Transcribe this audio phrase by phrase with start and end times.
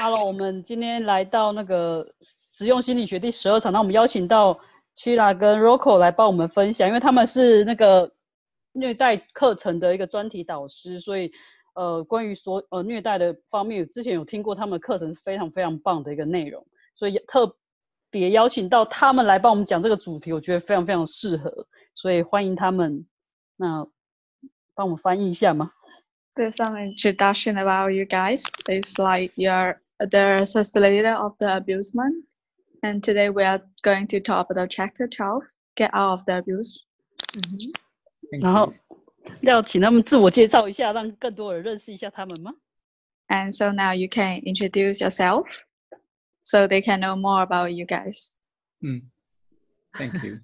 [0.00, 4.58] Hello，我们今天来到那个实用心理学第十二场，那我们邀请到
[4.96, 8.12] 屈拉跟 Rocco 来帮我们分享，因为他们是那个
[8.72, 11.32] 虐待课程的一个专题导师，所以
[11.74, 17.56] 呃，关于所呃虐待的方面，之前有听过他们课程非常非常棒的一个内容，所以特
[18.10, 23.06] 别邀请到他们来帮我们讲这个主题，我觉得非常非常适合，所以欢迎他们。
[23.56, 23.86] 那
[24.74, 25.70] 帮我们翻译一下吗
[26.36, 28.44] there's some introduction about you guys.
[28.68, 32.24] It's like you're the facilitator of the abusement.
[32.82, 35.42] And today we are going to talk about chapter 12,
[35.76, 36.84] Get Out of the Abuse.
[37.32, 38.46] Mm-hmm.
[38.46, 38.74] Oh,
[43.54, 45.64] so now you can introduce yourself,
[46.42, 48.36] so they can know more about you guys.
[48.84, 49.02] Mm.
[49.96, 50.40] Thank you.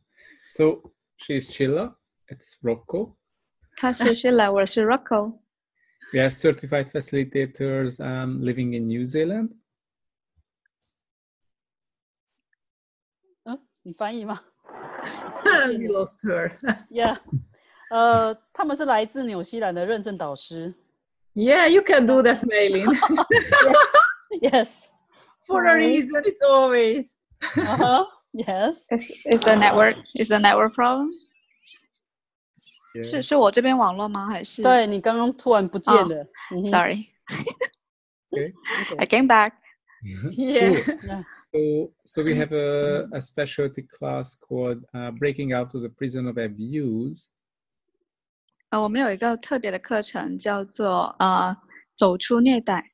[0.47, 1.95] so she's Csilla.
[2.29, 3.17] It's Rocco.
[4.87, 5.41] Rocco。
[6.14, 9.50] We are certified facilitators um, living in New Zealand.
[13.46, 14.42] 嗯，你翻译吗？
[15.44, 16.52] We lost her.
[16.90, 17.18] yeah.
[17.90, 20.74] 呃，他们是来自纽西兰的认证导师。
[21.34, 22.96] Yeah, you can do that, Maylin.
[24.42, 24.68] yes.
[25.48, 27.16] For a reason, it's always.
[27.42, 28.06] uh-huh.
[28.34, 28.78] Yes.
[28.90, 31.12] Is is the network is the network problem?
[33.03, 34.27] 是是我这边网络吗？
[34.27, 34.63] 还是？
[34.63, 36.27] 对你刚刚突然不见了。
[36.71, 37.07] Sorry.
[38.31, 38.53] Okay.
[38.99, 39.53] I came back.
[40.37, 40.73] yeah.
[41.53, 46.27] So so we have a a specialty class called uh, Breaking Out of the Prison
[46.27, 47.31] of Abuse.
[48.71, 51.57] 呃，我们有一个特别的课程叫做呃
[51.95, 52.93] 走出虐待。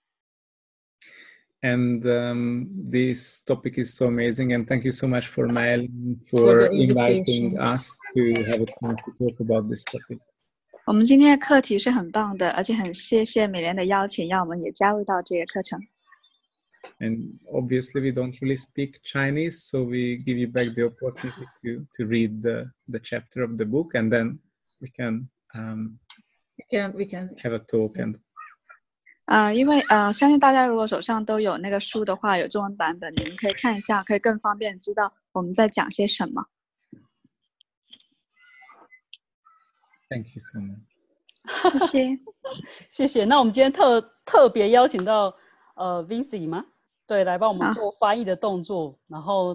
[1.63, 5.85] and um, this topic is so amazing and thank you so much for Mael
[6.29, 10.19] for, for inviting us to have a chance to talk about this topic
[10.85, 15.79] 我们今天的课题是很棒的，而且很谢谢美莲的邀请，让我们也加入到这个课程。
[16.99, 22.05] And obviously, we don't really speak Chinese, so we give you back the opportunity to to
[22.05, 24.39] read the the chapter of the book, and then
[24.81, 25.99] we can um,
[26.57, 28.17] we can we can have a talk and
[29.26, 36.46] 呃，因为呃，相信大家如果手上都有那个书的话，有中文版本，你们可以看一下，可以更方便知道我们在讲些什么。
[40.10, 41.78] Thank you so much。
[41.78, 42.18] 谢谢，
[42.90, 43.24] 谢谢。
[43.24, 45.34] 那我们今天特特别邀请到
[45.74, 46.66] 呃 Vincy 吗？
[47.06, 49.54] 对，来帮我们做翻译的动作，然后，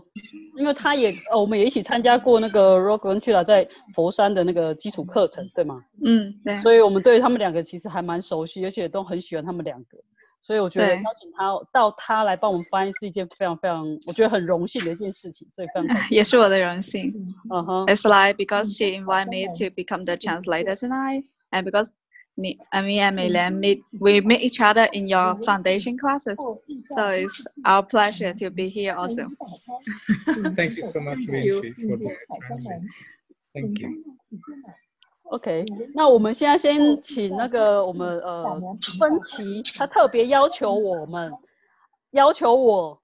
[0.57, 5.81] 因为他也，呃，我们也一起参加过那个 Rock 跟 Chula 在佛山的那个基础课程，对吗？
[6.05, 6.59] 嗯，对。
[6.59, 9.97] 所以我们对他们两个其实还蛮熟悉，而且都很喜欢他们两个，
[10.41, 17.11] 所以我觉得邀请他到他来帮我们翻译是一件非常非常，我觉得很荣幸的一件事情，所以非常 也是我的荣幸。
[17.51, 17.85] 嗯哼。
[17.87, 21.93] It's like because she invited me to become the translator tonight, and because
[22.39, 26.39] me, I mean, and Milan meet we meet each other in your foundation classes.
[26.95, 29.27] So it's our pleasure to be here also.
[30.55, 32.15] Thank you so much, Vinci, for the
[32.47, 32.87] translation.
[33.53, 34.03] Thank you.
[35.31, 38.59] OK，那我们现在先请那个我们呃
[38.99, 41.31] 芬奇，他特别要求我们
[42.11, 42.99] 要求我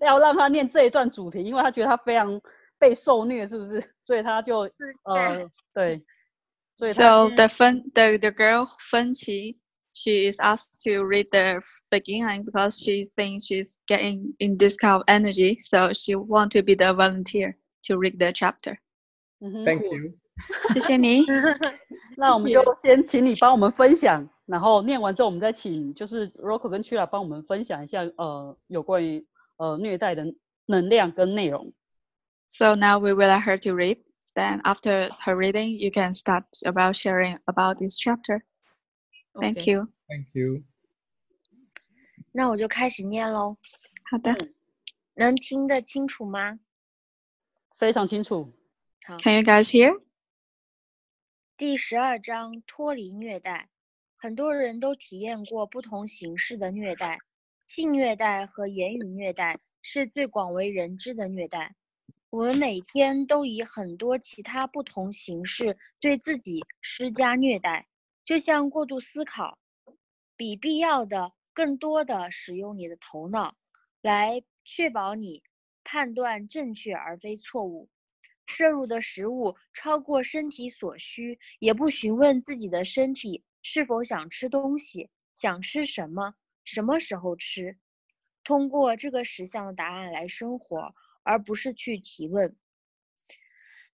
[0.00, 2.40] 要让他念这一段主题，因为他觉得他非常
[2.78, 3.80] 被受虐，是不是？
[4.02, 4.68] 所以他就
[5.04, 6.02] 呃对。
[6.93, 9.55] So the fun, the the girl Fen Qi,
[9.93, 11.61] she is asked to read the
[11.91, 15.57] beginning because she thinks she's getting in this kind of energy.
[15.59, 18.79] So she want to be the volunteer to read the chapter.
[19.41, 20.13] Thank you.
[20.73, 21.25] 谢谢你。
[22.15, 29.25] 那我们就先请你帮我们分享，然后念完之后，我们再请就是 Rocco 跟 Chula 帮我们分享一下呃有关于
[29.57, 30.33] 呃虐待的
[30.65, 31.73] 能量跟内容。
[32.47, 33.97] So now we will let her to read.
[34.35, 38.43] Then after her reading, you can start about sharing about this chapter.
[39.39, 39.71] Thank Okay.
[39.71, 39.93] you.
[40.07, 40.63] Thank you.
[42.31, 43.57] 那我就开始念喽。
[44.09, 44.35] 好的。
[45.15, 46.59] 能听得清楚吗？
[47.75, 48.53] 非常清楚。
[49.05, 49.17] 好。
[49.17, 50.01] Can you guys hear?
[51.57, 53.69] 第十二章脱离虐待。
[54.15, 57.19] 很多人都体验过不同形式的虐待，
[57.67, 61.75] 性虐待和言语虐待是最广为人知的虐待。
[62.34, 67.86] 我们每天都以很多其他不同形式对自己施加虐待，
[68.24, 69.56] 就像过度思考，
[70.36, 73.54] 比必要的更多的使用你的头脑，
[74.02, 75.44] 来确保你
[75.84, 77.88] 判断正确而非错误。
[78.46, 86.34] 摄入的食物超过身体所需，也不询问自己的身体是否想吃东西，想吃什么，
[86.64, 87.78] 什么时候吃。
[88.42, 90.96] 通过这个实相的答案来生活。
[91.24, 92.54] 而不是去提问。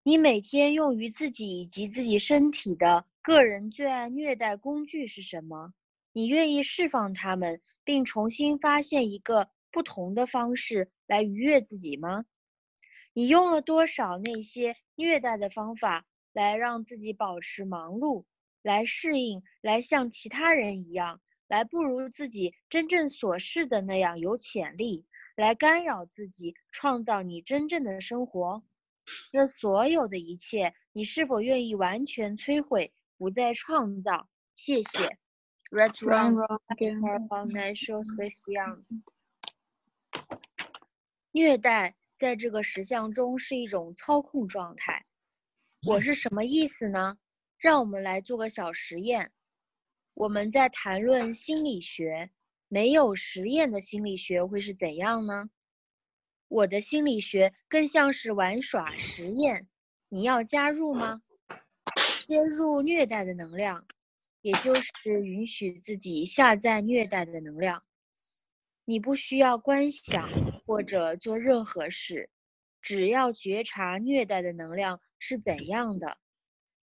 [0.03, 5.73] 你每天用于自己以及自己身体的个人最爱虐待工具是什么？
[6.13, 12.25] 你愿意释放他们，并重新发现一个不同的方式来愉悦自己吗？
[13.13, 18.25] 你用了多少那些虐待的方法来让自己保持忙碌，
[18.63, 25.05] 来适应，来像其他人一样，来不如自己真正所示的那样有潜力，
[25.41, 28.63] 来干扰自己，创造你真正的生活？
[29.33, 34.29] 那所有的一切，你是否愿意完全摧毁，不再创造？
[34.55, 35.19] 谢谢。
[35.71, 39.03] Red Wrong, Run wrong Space Beyond。
[41.33, 45.07] 虐待在这个实相中是一种操控状态。
[45.87, 47.17] 我是什么意思呢？
[47.57, 49.33] 让我们来做个小实验。
[50.13, 52.31] 我们在谈论心理学，
[52.73, 55.51] 没有实验的心理学会是怎样呢？
[56.47, 59.67] 我的心理学更像是玩耍实验。
[60.09, 61.21] 你要加入吗？
[62.29, 63.89] 接入虐待的能量，
[64.41, 67.83] 也就是允许自己下载虐待的能量。
[68.85, 70.31] 你不需要观想
[70.65, 72.31] 或者做任何事，
[72.81, 76.19] 只要觉察虐待的能量是怎样的，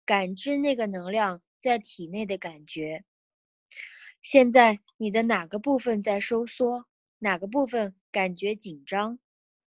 [0.05, 3.05] 感知那个能量在体内的感觉。
[4.21, 6.85] 现在你的哪个部分在收缩？
[7.19, 9.19] 哪个部分感觉紧张？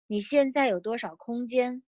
[0.08, 1.84] 你现在有多少空间？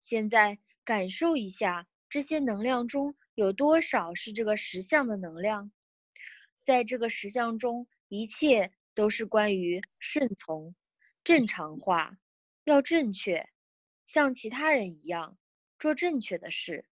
[0.00, 5.72] 现在感受一下这些能量中有多少是这个实相的能量。
[6.62, 10.74] 在这个实相中，一切都是关于顺从、
[11.24, 12.16] 正常化，
[12.64, 13.48] 要正确，
[14.04, 15.36] 像其他人一样
[15.78, 16.84] 做正确的事，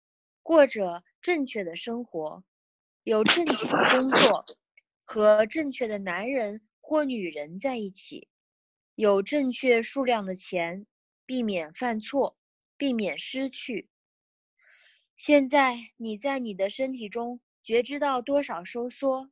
[0.42, 2.42] 过着正确的生活，
[3.04, 4.44] 有正确的工作，
[5.12, 8.28] 和正确的男人或女人在一起，
[8.94, 10.86] 有正确数量的钱，
[11.26, 12.38] 避免犯错，
[12.78, 13.90] 避免失去。
[15.18, 19.30] 现在你在你的身体中觉知到多少收缩？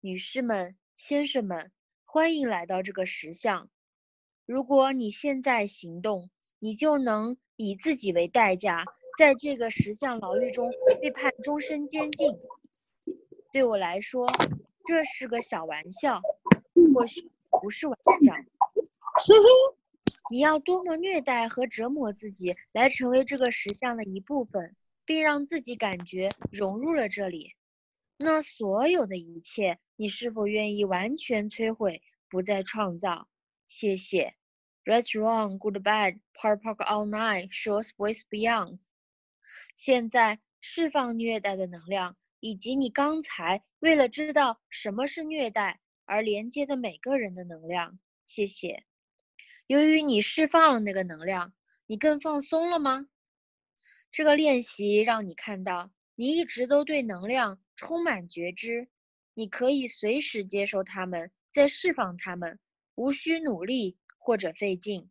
[0.00, 1.72] 女士们、先生们，
[2.04, 3.68] 欢迎来到这个实像。
[4.46, 6.30] 如果你现在行动，
[6.60, 8.84] 你就能以自己为代价，
[9.18, 10.70] 在这个实像牢狱中
[11.00, 12.38] 被判终身监禁。
[13.52, 14.26] 对我来说，
[14.86, 16.20] 这是个小玩笑，
[16.94, 18.34] 或许不是玩笑。
[20.30, 27.54] 你要多么虐待和折磨自己，来成为这个实像的一部分，并让自己感觉融入了这里。
[28.16, 32.00] 那所有的一切，你是否愿意完全摧毁，
[32.30, 33.28] 不再创造？
[33.66, 34.34] 谢谢。
[34.84, 38.80] Right, wrong, good, bad, park, park all night, show space beyond。
[39.76, 48.00] 现在释放虐待的能量，以及你刚才为了知道什么是虐待而连接的每个人的能量。
[48.26, 48.82] 谢谢。
[49.68, 51.54] 由于你释放了那个能量，
[51.86, 53.06] 你更放松了吗？
[54.10, 58.88] 这个练习让你看到，你一直都对能量充满觉知，
[59.34, 62.58] 你可以随时接受它们，再释放它们，
[62.96, 65.08] 无需努力或者费劲，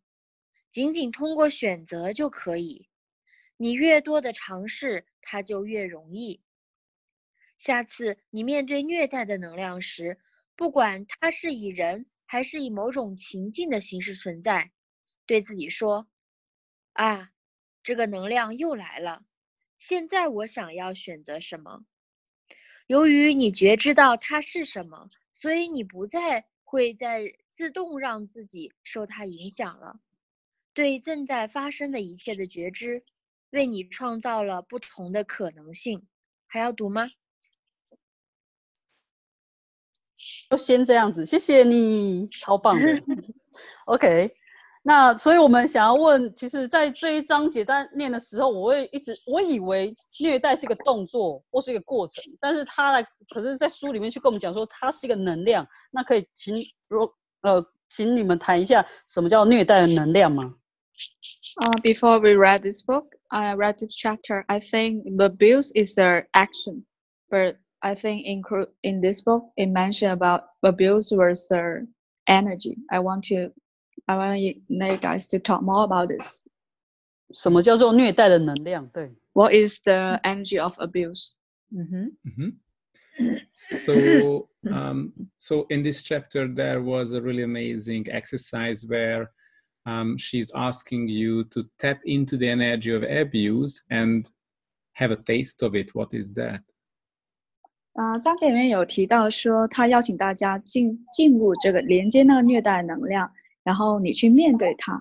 [0.70, 2.90] 仅仅通过选择就可以。
[3.56, 6.42] 你越多的尝试，它就越容易。
[7.62, 10.18] 下次你面对虐待的能量时，
[10.56, 14.72] 不管它是以人还是以某种情境的形式存在，
[15.26, 16.08] 对自己说
[16.94, 17.30] ：“啊，
[17.84, 19.24] 这个能量又来了。
[19.78, 21.84] 现在我想要选择什么？”
[22.88, 30.00] 由于你觉知到它是什么，所以你不再会在自动让自己受它影响了。
[30.74, 33.04] 对正在发生的一切的觉知，
[33.50, 36.08] 为你创造了不同的可能性。
[36.48, 37.06] 还要读吗？
[40.50, 43.02] 就先这样子，谢谢你，超棒的。
[43.86, 44.32] OK，
[44.82, 55.66] 那所以我们想要问，其实，在这一章节在念的时候，我会一直我以为虐待是一个动作或是一个过程，但是他来，可是在书里面去跟我们讲说，它是一个能量。
[55.90, 56.54] 那可以请
[56.88, 57.12] 若
[57.42, 60.54] 呃，请你们谈一下什么叫虐待的能量吗
[61.60, 64.44] ？Uh, before we read this book, I read this chapter.
[64.46, 66.84] I think abuse is an action,
[67.28, 71.81] but I think in cru- in this book it mentioned about abuse was a
[72.27, 72.75] energy.
[72.91, 73.51] I want to,
[74.07, 76.45] I want you you guys to talk more about this.
[77.33, 78.87] 什么叫做虐待的能量？
[78.89, 81.35] 对， What is the energy of abuse?
[81.71, 82.15] Mhm.
[82.23, 82.53] Mhm.
[83.53, 89.31] So, um, so in this chapter, there was a really amazing exercise where
[89.85, 94.29] um, she's asking you to tap into the energy of abuse and
[94.93, 95.95] have a taste of it.
[95.95, 96.61] What is that?
[97.94, 103.30] 啊、章节里面有提到说，他邀请大家进进入这个连接那个虐待能量，
[103.62, 104.98] 然后你去面对它。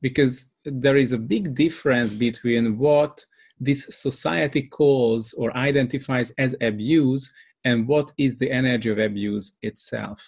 [0.00, 3.20] Because there is a big difference between what
[3.60, 7.30] this society calls or identifies as abuse
[7.62, 10.18] and what is the energy of abuse itself.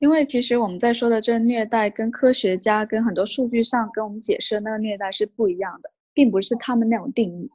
[0.00, 7.48] 因为其实我们在说的这个虐待，跟科学家跟很多数据上跟我们解释的那个虐待是不一样的，并不是他们那种定义。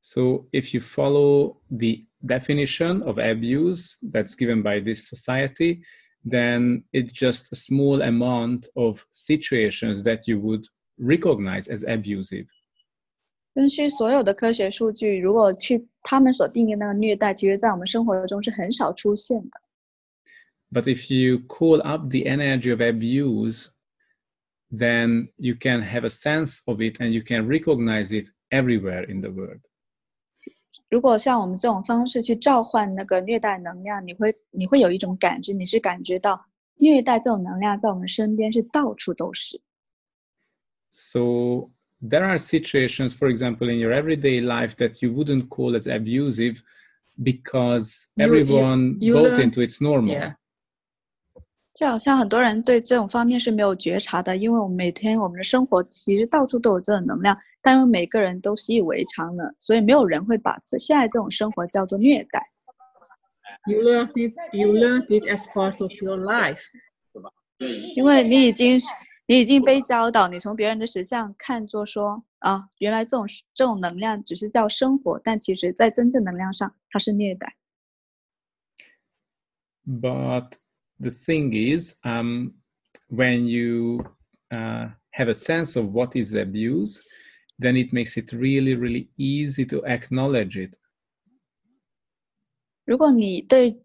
[0.00, 5.82] So, if you follow the definition of abuse that's given by this society,
[6.24, 10.66] then it's just a small amount of situations that you would
[10.98, 12.46] recognize as abusive.
[13.54, 19.60] 根据所有的科学数据，如果去他们所定义那个虐待，其实在我们生活中是很少出现的。
[20.70, 23.68] But if you call up the energy of abuse,
[24.70, 29.20] then you can have a sense of it and you can recognize it everywhere in
[29.20, 29.60] the world.
[30.89, 36.45] 如果像我们这种方式去召唤那个虐待能量，你会你会有一种感知，你是感觉到
[36.77, 39.59] 虐待这种能量在我们身边是到处都是。
[40.91, 41.69] So
[42.01, 46.61] there are situations, for example, in your everyday life that you wouldn't call as abusive
[47.21, 50.13] because You- you- everyone you bought learn- into it's normal.
[50.15, 50.33] Yeah.
[51.79, 62.45] 就好像很多人对这种方面是没有觉察的，因为我们每天我们的生活其实到处都有这种能量，但因为每个人都习以为常了，所以没有人会把这现在这种生活叫做虐待。
[63.65, 64.33] You learned it.
[64.51, 66.59] You learned it as part of your life.
[67.95, 68.77] 因为你已经
[69.25, 77.55] 你已经被教导，你从别人的实相看作说啊，原来这种这种能量只是叫生活，但其实在真正能量上它是虐待。
[79.87, 80.51] But
[81.00, 82.54] the thing is, um,
[83.08, 84.04] when you
[84.54, 87.00] uh, have a sense of what is abuse,
[87.58, 90.76] then it makes it really, really easy to acknowledge it.
[92.84, 93.82] 如果你对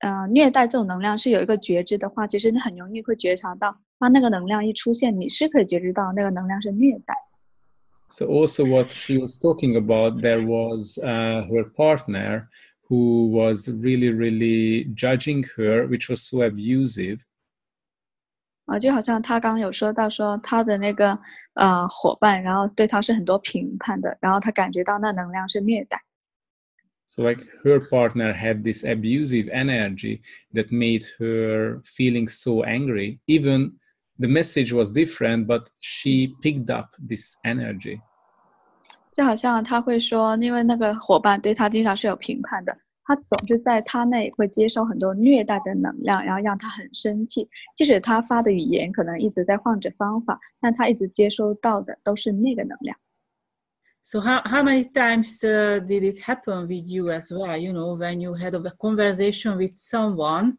[0.00, 7.14] 呃虐待这种能量是有一个觉知的话，其实你很容易会觉察到，当那个能量一出现，你是可以觉知到那个能量是虐待。
[8.10, 12.48] So also what she was talking about, there was uh, her partner
[12.88, 17.20] who was really, really judging her, which was so abusive.
[18.66, 21.18] 啊，就好像他刚刚有说到说他的那个
[21.54, 26.02] 呃伙伴，然后对他是很多评判的，然后他感觉到那能量是虐待。
[27.06, 30.22] So like her partner had this abusive energy
[30.54, 33.20] that made her feeling so angry.
[33.26, 33.72] Even
[34.18, 38.00] the message was different, but she picked up this energy.
[39.18, 47.48] 就好像他会说，因为那个伙伴对他经常是有评判的，他总是在他内会接受很多虐待的能量，然后让他很生气。
[47.76, 52.96] 即使他发的语言可能一直在换着方法，但他一直接收到的都是那个能量。
[54.02, 57.56] So how, how many times uh, did it happen with you as well?
[57.56, 60.58] You know, when you had a conversation with someone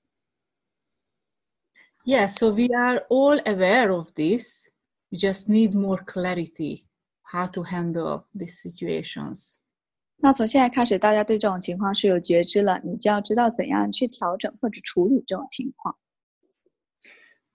[2.04, 4.70] Yeah, so we are all aware of this.
[5.10, 6.84] We just need more clarity
[7.22, 9.56] how to handle these situations.
[10.18, 15.96] 那从现在开始，大家对这种情况是有觉知了，你就要知道怎样去调整或者处理这种情况。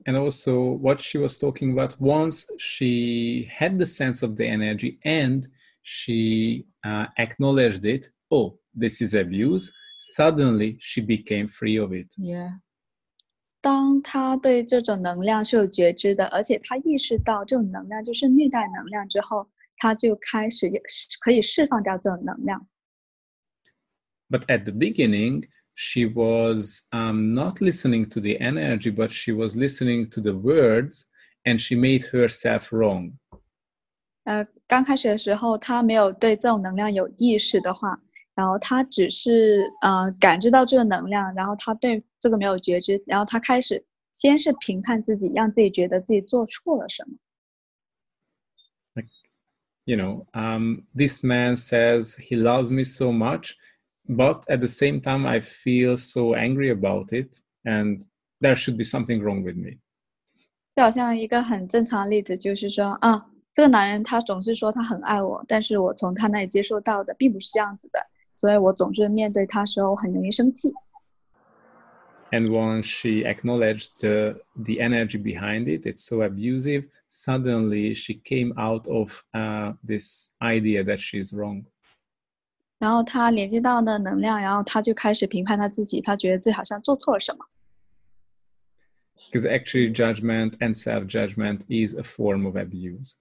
[0.05, 4.99] And also, what she was talking about, once she had the sense of the energy
[5.03, 5.47] and
[5.83, 12.07] she uh, acknowledged it, oh, this is abuse, suddenly she became free of it.
[12.17, 12.59] Yeah.
[13.66, 19.44] 当他对这种能量是有觉知的，而且他意识到这种能量就是虐待能量之后，
[19.78, 20.80] 他就开始也
[21.20, 22.64] 可以释放掉这种能量。
[24.30, 30.10] But at the beginning, she was um, not listening to the energy, but she was listening
[30.10, 31.02] to the words
[31.42, 33.14] and she made herself wrong.
[34.26, 38.00] 呃，刚开始的时候，他没有对这种能量有意识的话，
[38.36, 47.17] 然后他只是呃感知到这个能量，然后他对 这个没有觉知，然后他开始先是评判自己，让自己觉得自己做错了什么。
[49.83, 53.55] You know, um, this man says he loves me so much,
[54.07, 58.05] but at the same time, I feel so angry about it, and
[58.39, 59.79] there should be something wrong with me.
[60.75, 67.99] 就好像一个很正常的例子，就是说啊，这个男人他总是说他很爱我，但是我从他那里接受到的并不是这样子的，
[68.37, 70.71] 所以我总是面对他时候很容易生气。
[72.33, 78.53] And once she acknowledged the, the energy behind it, it's so abusive, suddenly she came
[78.57, 81.65] out of uh, this idea that she's wrong.
[82.79, 87.45] 然后他连接到的能量，然后他就开始评判他自己，他觉得自己好像做错了什么。
[89.29, 93.15] Because actually, judgment and self judgment is a form of abuse.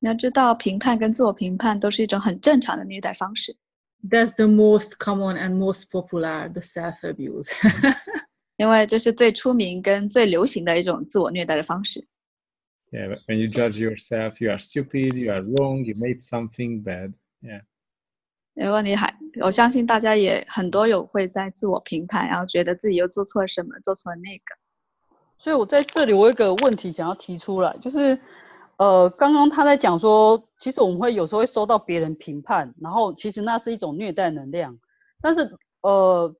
[0.00, 3.54] 你要知道，评判跟自我评判都是一种很正常的虐待方式，
[4.02, 7.50] That's the most common and most popular, the self-abuse.
[8.56, 12.06] 因为这是最出名跟最流行的一种自我虐待的方式。
[12.90, 16.82] Yeah, but when you judge yourself, you are stupid, you are wrong, you made something
[16.82, 17.14] bad.
[17.40, 17.62] Yeah.
[18.54, 24.44] 如果你还，我相信大家也很多有会在自我评判，然后觉得自己又做错了什么，做错了那个。
[25.38, 28.18] 所以我在这里我有一个问题想要提出来，就是
[28.77, 34.77] 呃，刚刚他在讲说，其实我们会有时候会收到别人评判，然后其实那是一种虐待能量，
[35.21, 36.35] 但是呃，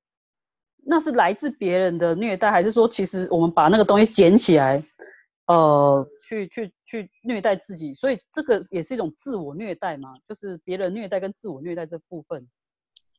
[0.84, 4.84] 那是来自别人的虐待，还是说其实我们把那个东西捡起来，
[5.46, 12.46] 呃，去去去虐待自己，所以这个也是一种自我虐待嘛，就是别人虐待跟自我虐待这部分。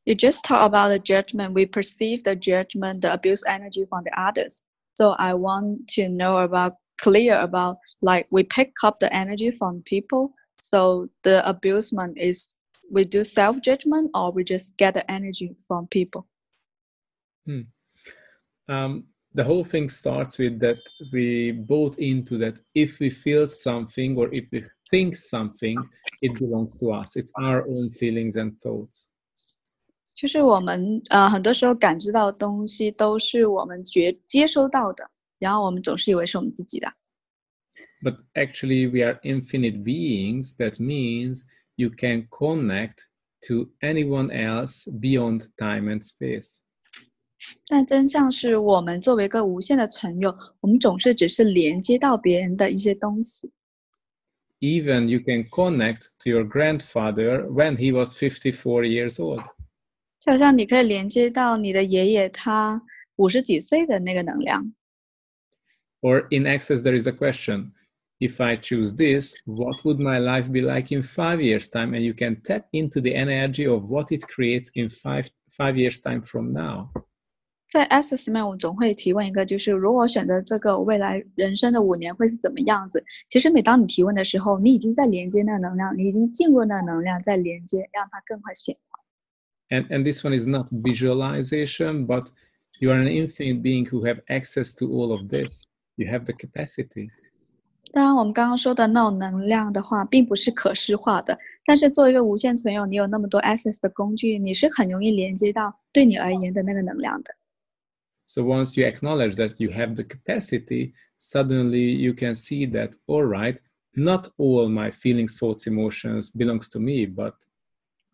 [0.05, 1.53] You just talk about the judgment.
[1.53, 4.63] We perceive the judgment, the abuse energy from the others.
[4.95, 9.82] So I want to know about clear about like we pick up the energy from
[9.84, 10.32] people.
[10.60, 12.54] So the abusement is
[12.90, 16.26] we do self judgment or we just get the energy from people.
[18.68, 20.78] Um, the whole thing starts with that
[21.12, 25.76] we bought into that if we feel something or if we think something,
[26.22, 27.16] it belongs to us.
[27.16, 29.10] It's our own feelings and thoughts.
[30.14, 36.92] 就是我们呃很多时候感知到的东西都是我们觉接收到的， 然后我们总是以为是我们自己的。
[38.02, 40.56] But actually, we are infinite beings.
[40.58, 41.44] That means
[41.76, 43.06] you can connect
[43.48, 46.58] to anyone else beyond time and space.
[47.66, 53.50] 但真相是我们作为一个无限的存有，我们总是只是连接到别人的一些东西。
[54.60, 59.44] Even you can connect to your grandfather when he was 54 years old.
[60.20, 62.80] 就好像你可以连接到你的爷爷他
[63.16, 64.74] 五十几岁的那个能量，
[66.02, 67.72] Or in Access, there is a question
[68.20, 71.94] if I choose this, what would my life be like in five years' time?
[71.94, 76.00] And you can tap into the energy of what it creates in five, five years'
[76.00, 76.88] time from now.
[77.68, 83.02] 在 Access 里面，我们总会提问一个，就是如果选择这个未来人生的五年会是怎么样子？
[83.28, 89.00] 其实每当你提问的时候，你已经在连接那个能量，你已经进入那个能量，在连接，让它更快显化。
[89.70, 92.28] And, and this one is not visualization, but
[92.78, 95.64] you are an infinite being who have access to all of this.
[95.98, 97.06] You have the capacity.
[97.92, 101.38] 当然，我们刚刚说的那种能量的话，并不是可视化的。
[101.64, 107.34] 但是作为一个无限存有，你有那么多 access 的工具，你是很容易连接到对你而言的那个能量的。
[108.26, 113.24] So once you acknowledge that you have the capacity, suddenly you can see that, all
[113.24, 113.58] right,
[113.92, 117.34] not all my feelings, thoughts, emotions belongs to me, but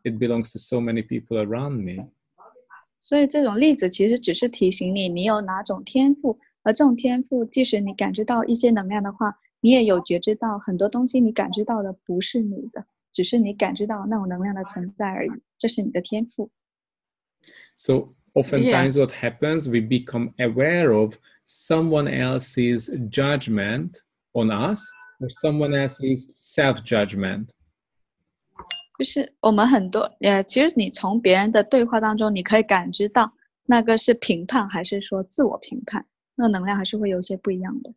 [0.04, 2.10] it belongs to so many people around me.
[3.00, 16.49] 所以这种例子其实只是提醒你，你有哪种天赋， 而这种天赋，即使你感知到一些能量的话，你也有觉知到很多东西，你感知到的不是你的，只是你感知到那种能量的存在而已，这是你的天赋。
[17.75, 23.99] So oftentimes what happens, we become aware of someone else's judgment
[24.33, 24.81] on us
[25.19, 27.49] or someone else's self-judgment.
[28.97, 33.31] 就是我们很多呃，其实你从别人的对话当中，你可以感知到
[33.65, 36.03] 那个是评判还是说自我评判，
[36.34, 37.94] 那能量还是会有一些不一样的。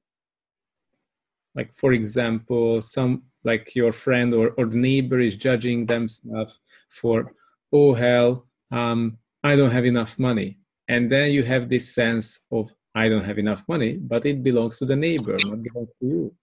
[1.54, 7.32] Like for example, some like your friend or, or the neighbor is judging themselves for,
[7.72, 10.58] oh hell, um, I don't have enough money.
[10.88, 14.80] And then you have this sense of I don't have enough money, but it belongs
[14.80, 16.36] to the neighbor, not belongs to you.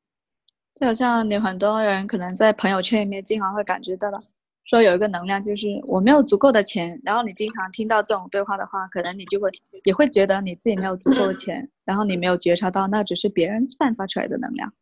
[0.74, 4.22] 就好像有很多人可能在朋友圈里面经常会感觉到了，
[4.65, 9.49] 说有一个能量就是我没有足够的钱，然后你经常听到这种对话的话，可能你就会
[9.83, 14.73] 也会觉得你自己没有足够的钱，然后你没有觉察到那只是别人散发出来的能量。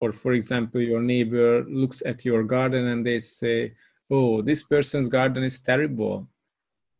[0.00, 3.74] Or for example, your neighbor looks at your garden and they say,
[4.08, 6.26] oh, this person's garden is terrible.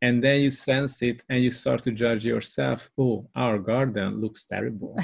[0.00, 4.46] And then you sense it and you start to judge yourself, oh, our garden looks
[4.46, 4.94] terrible.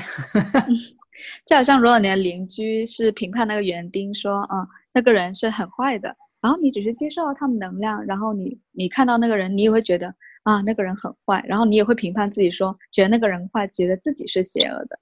[1.44, 14.98] 就好像如果你的邻居是评判那个园丁说，啊、那个人是很坏的，然后你只是接受到他们能量，然后你你看到那个人，你也会觉得啊，那个人很坏，然后你也会评判自己说，觉得那个人坏，觉得自己是邪恶的。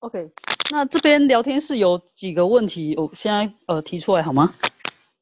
[0.00, 0.32] OK，
[0.70, 4.54] 那这边聊天室有几个问题，我现在呃提出来好吗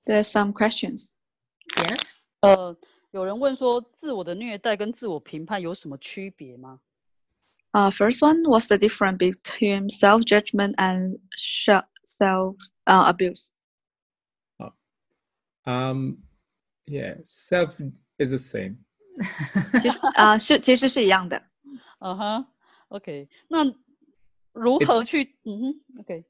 [0.04, 1.14] ？There are some questions.
[1.76, 2.00] Yes.
[2.40, 2.76] 呃，
[3.10, 6.78] 有人问说，自我的虐待跟自我评判有什么区别吗？
[7.73, 11.69] Uh, first one, what's the difference between self judgment and sh-
[12.05, 12.55] self
[12.87, 13.51] uh, abuse?
[15.65, 16.17] Um,
[16.85, 17.79] yeah, self
[18.19, 18.77] is the same.
[19.81, 21.41] 其实啊、是其实是一样的。
[21.99, 22.45] 嗯哼，
[22.89, 23.63] OK，那
[24.51, 25.35] 如何去？
[25.45, 26.25] 嗯哼，OK，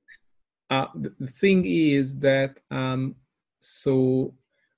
[0.69, 3.15] Uh, the, the thing is that um,
[3.59, 4.33] so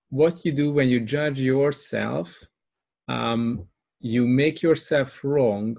[0.10, 2.44] what you do when you judge yourself,
[3.08, 3.68] um,
[4.00, 5.78] you make yourself wrong,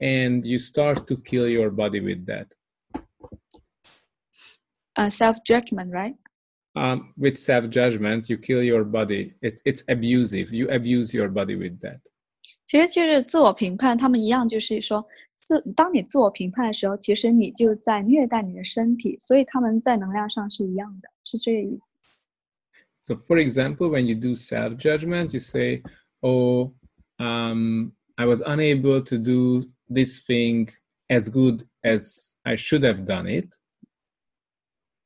[0.00, 2.48] and you start to kill your body with that.
[4.94, 6.16] 呃、s e l f judgment right？
[6.74, 9.34] Um, with self judgment, you kill your body.
[9.42, 10.54] It, it's abusive.
[10.54, 12.00] You abuse your body with that.
[12.66, 21.90] 其实就是自我评判，他们一样，就是说自当你自我评判的时候，其实你就在虐待你的身体，所以他们在能量上是一样的，是这个意思。
[23.00, 25.82] So, for example, when you do self judgment, you say,
[26.22, 26.72] Oh,
[27.18, 30.68] um, I was unable to do this thing
[31.08, 33.48] as good as I should have done it.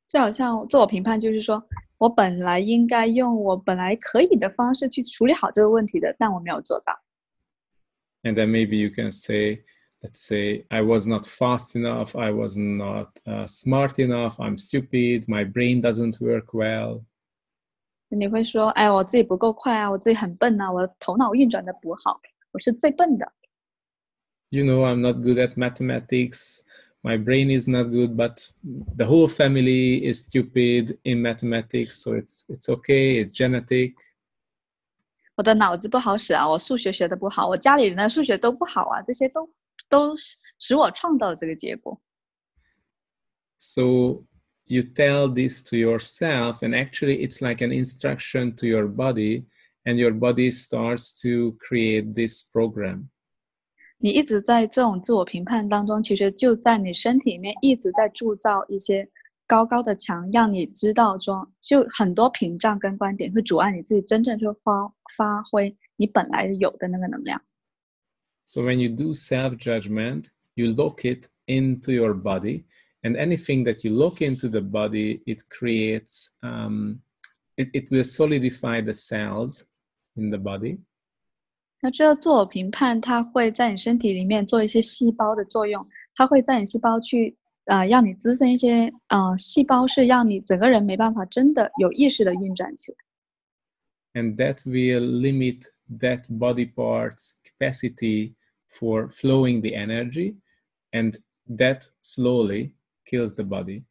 [0.08, 1.66] 就好像自我评判，就是说
[1.98, 6.92] 我本来应该用我本来可以的方式去处理好这个问题的，但我没有做到。
[8.22, 9.64] And then maybe you can say,
[10.02, 15.26] Let's say, I was not fast enough, I was not uh, smart enough, I'm stupid,
[15.26, 17.02] my brain doesn't work well.
[18.08, 22.20] 你会说，哎，我自己不够快啊，我自己很笨呐、我头脑运转的不好，
[22.52, 23.32] 我是最笨的。
[24.50, 26.62] You know, I'm not good at mathematics,
[27.02, 28.48] my brain is not good, but
[28.96, 33.94] the whole family is stupid in mathematics, so it's it's okay, it's genetic.
[35.36, 39.48] 我的脑子不好使啊，我数学学的不好，我家里人的数学都不好啊，这些都
[39.88, 42.00] 都使使我创造了这个结果。
[43.58, 44.24] So
[44.64, 49.44] you tell this to yourself, and actually, it's like an instruction to your body,
[49.84, 53.10] and your body starts to create this program.
[54.00, 59.08] 你一直在这种自我评判当中，其实就在你身体里面一直在铸造一些
[59.46, 67.40] 高高的墙，让你知道说，就很多屏障跟观点会阻碍你自己真正去发发挥你本来有的那个能量。
[68.44, 72.64] So when you do self judgment, you lock it into your body,
[73.02, 77.00] and anything that you lock into the body, it creates, um,
[77.56, 79.64] it, it will solidify the cells
[80.16, 80.78] in the body.
[81.81, 92.97] 那这个自我评判，它会在你身体里面做一些细胞的作用，它会在你细胞去呃让你滋生一些呃细胞，是让你整个人没办法真的有意识的运转起来。
[94.13, 98.35] and that will limit that body part's capacity
[98.67, 100.35] for flowing the energy
[100.91, 101.17] and
[101.47, 102.73] that slowly
[103.05, 103.83] kills the body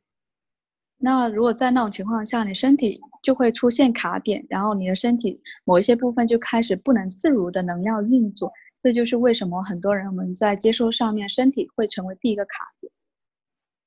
[0.98, 12.93] 那如果在那种情况下，你身体就会出现卡点，然后你的身体某一些部分就开始不能自如的能量运作，这就是为什么很多人我们在接收上面，身体会成为第一个卡点。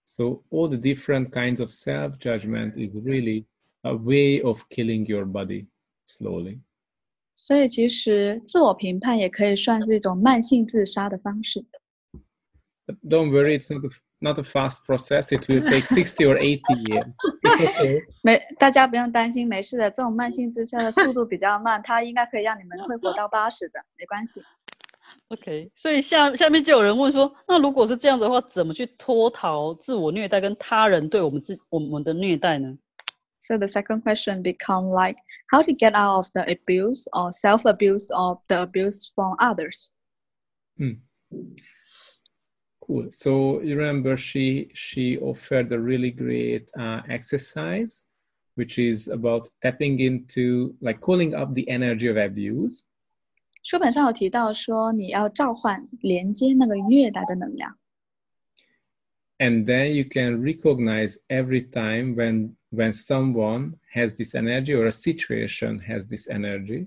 [0.05, 3.45] so all the different kinds of self judgment is really
[3.83, 5.65] a way of killing your body
[6.07, 6.59] slowly
[7.35, 11.65] 所以其实自我评判也可以算是一种慢性自杀的方式。
[12.86, 13.88] but don't worry it's not a,
[14.20, 17.06] not a fast process it will take 60 or 80 years
[17.42, 19.90] it's okay 没，大家不用担心，没事的。
[19.90, 24.42] 这种慢性自杀的速度比较慢，它应该可以让你们会活到八十的，没关系。
[25.28, 32.78] OK，所以下下面就有人问说，那如果是这样子的话，怎么去脱逃自我虐待跟他人对我们自我们的虐待呢？
[33.40, 35.18] So the second question become like
[35.50, 39.92] how to get out of the abuse or self-abuse or the abuse from others.
[42.82, 43.10] Cool.
[43.10, 48.04] So you remember she she offered a really great uh, exercise,
[48.54, 52.84] which is about tapping into like calling up the energy of abuse.
[53.62, 57.76] 书本上有提到说，你要召唤连接那个虐待的能量，
[59.38, 64.90] And then you can recognize every time when when someone has this energy or a
[64.90, 66.86] situation has this energy.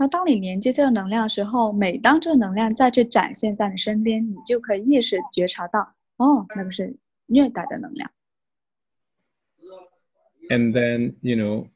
[0.00, 5.80] 那当你连接这个能量的时候，每当这个能量再去展现在你身边，你就可以意识觉察到，
[6.16, 8.10] 哦，那个是虐待的能量。
[10.48, 11.68] And then, you know,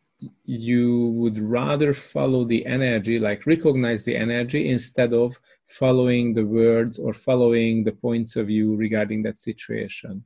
[0.45, 6.99] you would rather follow the energy, like recognize the energy instead of following the words
[6.99, 10.23] or following the points of view regarding that situation.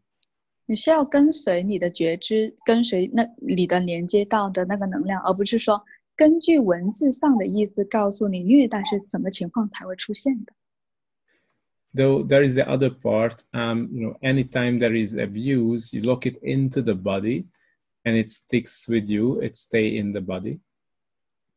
[0.66, 5.82] 你是要跟随你的觉知，跟随那你的连接到的那个能量，而不是说
[6.17, 10.53] 根据文字上的意思告诉你虐待是怎么情况才会出现的。
[11.95, 16.25] Though there is the other part, um, you know, anytime there is abuse, you lock
[16.25, 17.45] it into the body
[18.03, 20.59] and it sticks with you, it stay in the body.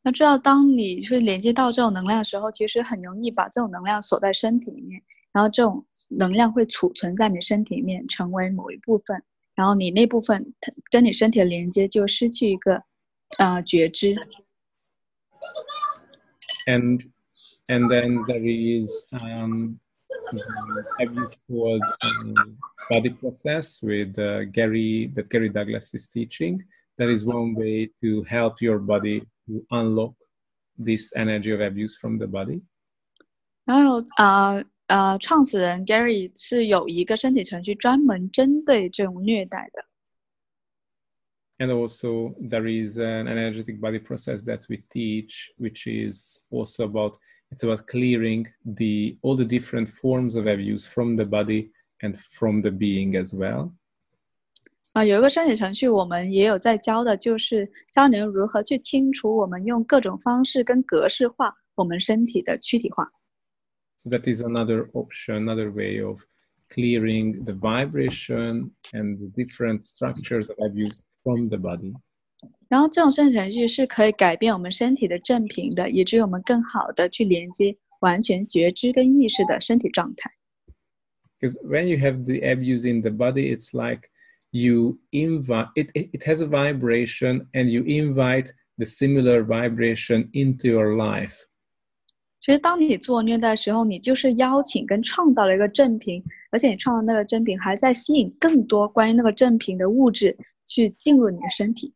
[0.02, 9.22] 那知道，当你去连接到这种能量的时候，其实很容易把这种能量锁在身体里面，然后这种能量会储存在你身体里面，成为某一部分，
[9.54, 12.82] 然后你那部分它跟你身体的连接就失去一个
[13.38, 14.14] 呃觉知。
[16.66, 17.02] and
[17.68, 19.78] and then there is um,
[20.32, 22.56] the abuse called um,
[22.90, 26.62] body process with uh, Gary that Gary Douglas is teaching.
[26.98, 30.14] That is one way to help your body to unlock
[30.78, 32.62] this energy of abuse from the body.
[33.64, 39.84] 然后呃呃，创始人 Gary 是有一个身体程序专门针对这种虐待的。
[41.60, 47.16] And also there is an energetic body process that we teach, which is also about
[47.50, 51.70] it's about clearing the all the different forms of abuse from the body
[52.02, 53.72] and from the being as well.
[54.92, 63.10] 啊、有一个身体程序，我们也有在教的，就是教你如何去清除我们用各种方式跟格式化我们身体的躯体化。
[63.96, 66.22] So that is another option, another way of
[66.68, 71.94] clearing the vibration and the different structures of abuse from the body.
[72.68, 80.30] 然后这种身体程序是可以改变我们身体的振频的，以至于我们更好的去连接完全觉知跟意识的身体状态。
[81.38, 84.10] Because when you have the abuse in the body, it's like
[84.50, 90.68] you invite it, it, it has a vibration and you invite the similar vibration into
[90.68, 91.36] your life.
[92.41, 101.93] 其实当你做虐待的时候，你就是邀请跟创造了一个正品，而且你创造那个正品还在吸引更多关于那个正品的物质去进入你的身体。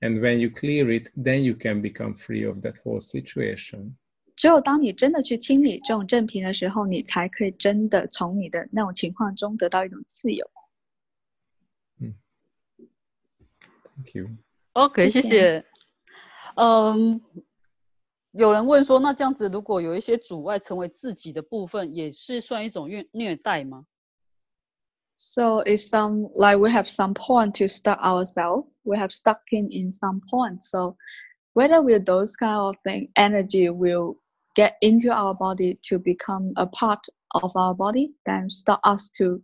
[0.00, 3.94] And when you clear it, then you can become free of that whole situation.
[4.36, 10.48] 只有当你真的去清理这种正品的时候，你才可以真的从你的那种情况中得到一种自由。
[12.00, 12.14] 嗯
[13.96, 14.30] ，Thank you.
[14.74, 15.64] OK，谢谢谢谢。
[16.54, 17.20] 嗯，
[18.31, 23.85] 有人问说，那这样子如果有一些阻碍成为自己的部分，也是算一种虐虐待吗？
[25.15, 28.67] So it's some like we have some point to stuck ourselves.
[28.83, 30.63] We have stuck in in some point.
[30.63, 30.95] So
[31.53, 34.17] whether will those kind of thing energy will
[34.53, 39.41] get into our body to become a part of our body, then stop us to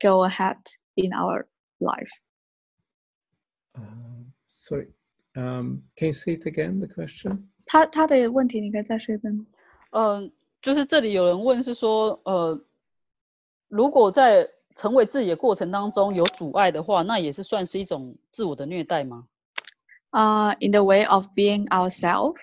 [0.00, 0.56] go ahead
[0.96, 1.46] in our
[1.80, 2.10] life.
[3.74, 4.88] Um, sorry.
[5.36, 7.48] Um, can you say it again, the question?
[7.67, 9.45] 他他的问题你可以再说一遍吗？
[9.91, 12.59] 嗯，就是这里有人问是说，呃，
[13.67, 19.27] 如果在成为自己的过程当中有阻碍的话，那也是算是一种自我的虐待吗
[20.11, 22.41] ？Uh, in the way of being ourselves.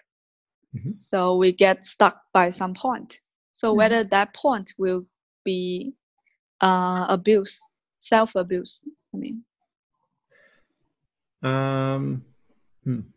[0.73, 0.99] Mhm.
[0.99, 3.21] So we get stuck by some point.
[3.53, 5.07] So whether that point will
[5.45, 5.95] be
[6.59, 7.61] uh, abuse,
[7.97, 8.85] self abuse.
[9.13, 9.45] I mean.
[11.41, 12.25] Um,
[12.83, 13.13] hmm.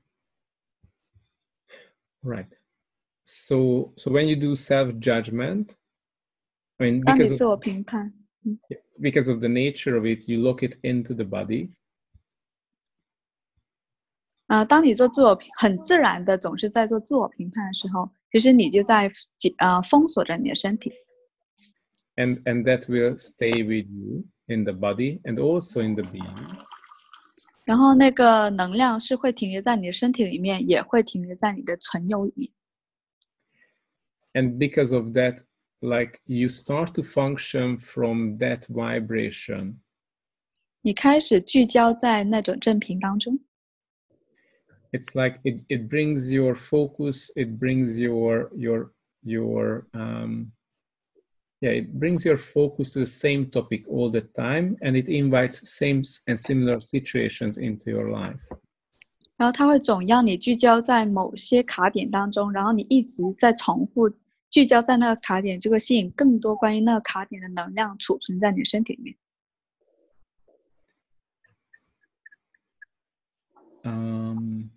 [2.23, 2.49] Right.
[3.25, 5.77] So, so when you do self-judgment,
[6.79, 8.13] I mean, 当你 because 自我 of, 评判，
[9.01, 11.71] because of the nature of it, you look it into the body,
[14.49, 20.93] 呃，当你做自我评很自然的总是在做自我评判的时候，其实你就在紧呃封锁着你的身体，
[22.17, 26.59] and and that will stay with you in the body and also in the being.
[27.68, 32.50] 然后那个能量是会停留在你的身体里面，也会停留在你的存有里面。
[34.34, 35.44] And because of that,
[35.82, 39.80] like you start to function from that vibration.
[40.82, 43.38] 你开始聚焦在那种正频当中
[44.94, 50.54] ，it's like it, it brings your focus it brings your your your um
[51.61, 55.61] yeah it brings your focus to the same topic all the time and it invites
[55.65, 58.43] same s- and similar situations into your life
[59.37, 64.09] 然后它会总让你聚焦在某些卡点当中，然后你一直在重复
[64.51, 69.17] 聚焦在那个卡点，就会吸引更多关于那个卡点的能量储存在你的身体里面。
[73.85, 74.69] um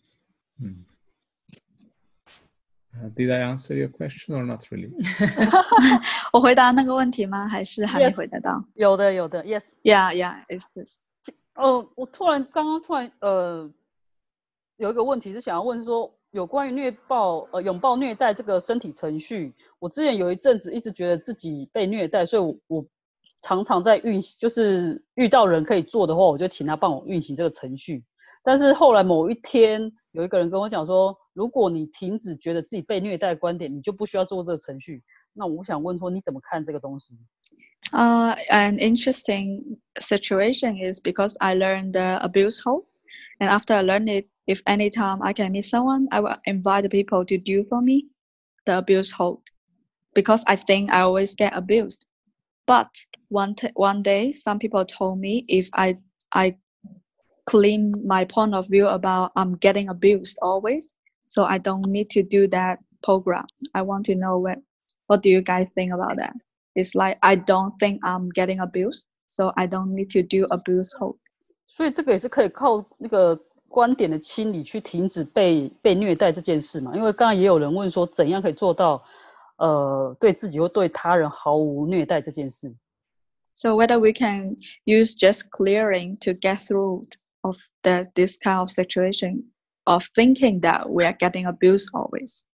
[3.14, 4.90] did i answer your question or not really
[6.32, 7.48] 我回答那个问题吗？
[7.48, 9.64] 还是还没 Yes 回答到有的，有的，yes。
[9.82, 11.10] ？Yeah, yeah, it's this.
[11.54, 13.70] 哦，我突然刚刚突然呃，
[14.76, 22.86] 有一个问题是想要问是说，有关于虐暴呃拥抱虐待这个身体程序，我之前有一阵子一直觉得自己被虐待，所以我我
[23.42, 28.04] 常常在运行，就是遇到人可以做的话，我就请他帮我运行这个程序。
[28.42, 35.03] 但是后来某一天，有一个人跟我讲说，如果你停止觉得自己被虐待的观点，你就不需要做这个程序。
[35.33, 37.13] 那我想问说，你怎么看这个东西？
[37.91, 42.85] Uh, an interesting situation is because I learned the abuse hold,
[43.39, 46.89] and after I learned it, if anytime I can meet someone, I will invite the
[46.89, 48.07] people to do for me
[48.65, 49.41] the abuse hold,
[50.15, 52.07] because I think I always get abused.
[52.65, 52.89] But
[53.29, 55.97] one t- one day, some people told me if I
[56.33, 56.57] I
[57.45, 60.95] clean my point of view about I'm getting abused always.
[61.29, 63.45] So I don't need to do that program.
[63.73, 64.59] I want to know what
[65.07, 66.33] what do you guys think about that?
[66.75, 70.93] It's like I don't think I'm getting abused, so I don't need to do abuse
[70.97, 71.17] hold.
[71.67, 76.95] 所以这个也是可以靠那个观点的清理去停止被被虐待这件事嘛？
[76.95, 79.03] 因为刚刚也有人问说，怎样可以做到
[79.57, 82.73] 呃对自己或对他人毫无虐待这件事？
[83.53, 87.03] So whether we can use just clearing to get through
[87.41, 89.43] of that this kind of situation
[89.89, 92.49] of thinking that we are getting abused always.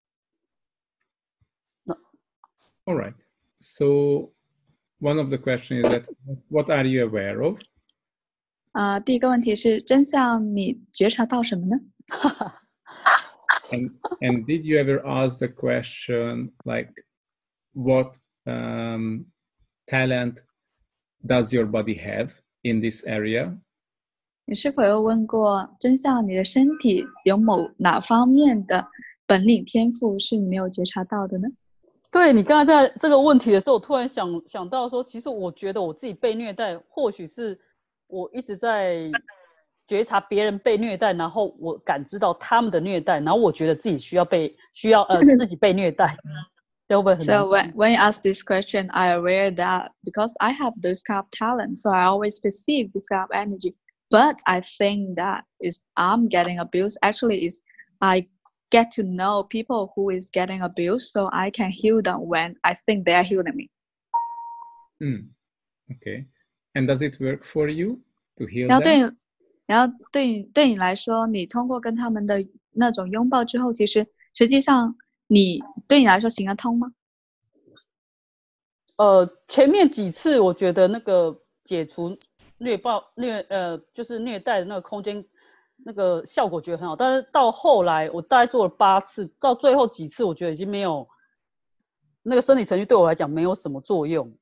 [2.85, 3.13] All right.
[3.59, 4.31] So
[4.99, 6.07] one of the questions is that
[6.49, 7.59] what are you aware of?
[8.71, 11.77] 啊、第一个问题是真相，你觉察到什么呢？
[13.71, 13.91] And
[14.21, 16.93] and did you ever ask the question like
[17.73, 18.15] what
[18.45, 19.25] um,
[19.87, 20.41] talent
[21.25, 23.57] does your body have in this area?
[24.52, 26.22] 你是否有问过真相？
[26.28, 28.86] 你的身体有某哪方面的
[29.26, 31.48] 本领天赋是你没有觉察到的呢？
[32.10, 37.58] 对你刚才在这个问题的时候，我突然想想到说，其实我觉得我自己被虐待，或许是
[38.08, 39.10] 我一直在
[39.88, 46.14] 觉察别人被虐待，然后我感知到他们的虐待，然后我觉得自己需要被需要呃自己被虐待
[46.88, 51.30] ，So when when you ask this question, I aware that because I have this kind of
[51.30, 53.76] talent, so I always perceive this kind of energy.
[54.11, 56.97] But I think that is I'm getting abused.
[57.01, 57.61] Actually, is
[57.99, 58.27] I
[58.69, 62.73] get to know people who is getting abused, so I can heal them when I
[62.73, 63.69] think they are healing me.
[64.99, 65.27] Hmm.
[65.91, 66.27] Okay.
[66.73, 68.01] And does it work for you
[68.37, 69.09] to heal 然后对 them?
[69.09, 69.15] 你，
[69.67, 74.95] 然后对你对你来说，你通过跟他们的那种拥抱之后，其实实际上
[75.27, 76.93] 你对你来说行得通吗？
[78.97, 82.17] 呃，前面几次我觉得那个解除
[82.61, 85.23] 虐暴虐呃就是虐待的那个空间，
[85.77, 91.07] 那个效果觉得很好，但是到后来我大概做了八次，到最后几次我觉得已经没有
[92.23, 94.37] 那个生理程序对我来讲没有什么作用。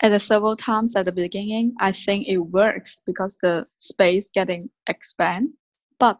[0.00, 4.70] At the several times at the beginning, I think it works because the space getting
[4.86, 5.54] expand.
[5.98, 6.18] But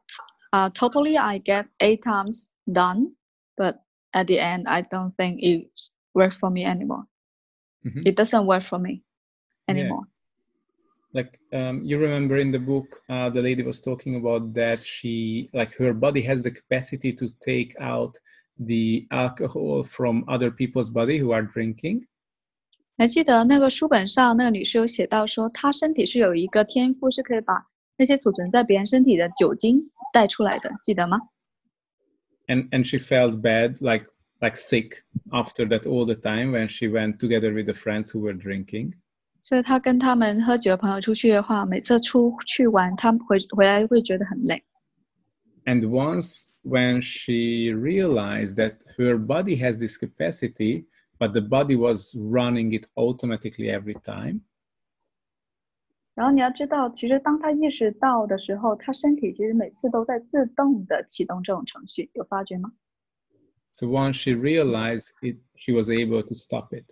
[0.50, 3.14] uh, totally, I get eight times done.
[3.56, 3.76] But
[4.12, 5.70] at the end, I don't think it
[6.12, 7.06] works for me anymore.
[7.84, 8.02] Mhm.
[8.04, 9.04] It doesn't work for me
[9.68, 10.11] Yeah.
[11.14, 11.22] anymore.
[11.22, 15.48] like um, you remember in the book uh, the lady was talking about that she
[15.52, 18.14] like her body has the capacity to take out
[18.58, 22.02] the alcohol from other people's body who are drinking
[22.96, 27.54] 还记得那个书本上那个女士有写到说，她身体是有一个天赋，是可以把
[27.96, 31.18] 那些储存在别人身体的酒精带出来的，记得吗？
[32.48, 34.06] and and she felt bad like
[34.40, 38.20] like sick after that all the time when she went together with the friends who
[38.20, 38.94] were drinking
[39.42, 44.62] 所以她跟他们喝酒的朋友出去的话，每次出去玩，他们回回来会觉得很累。
[45.64, 50.86] and once when she realized that her body has this capacity
[51.18, 54.40] but the body was running it automatically every time
[56.14, 62.72] 然后你要知道，其实当她意识到的时候，她身体其实每次都在自动的启动这种程序，有发觉吗？
[63.70, 66.86] so once she realized it she was able to stop it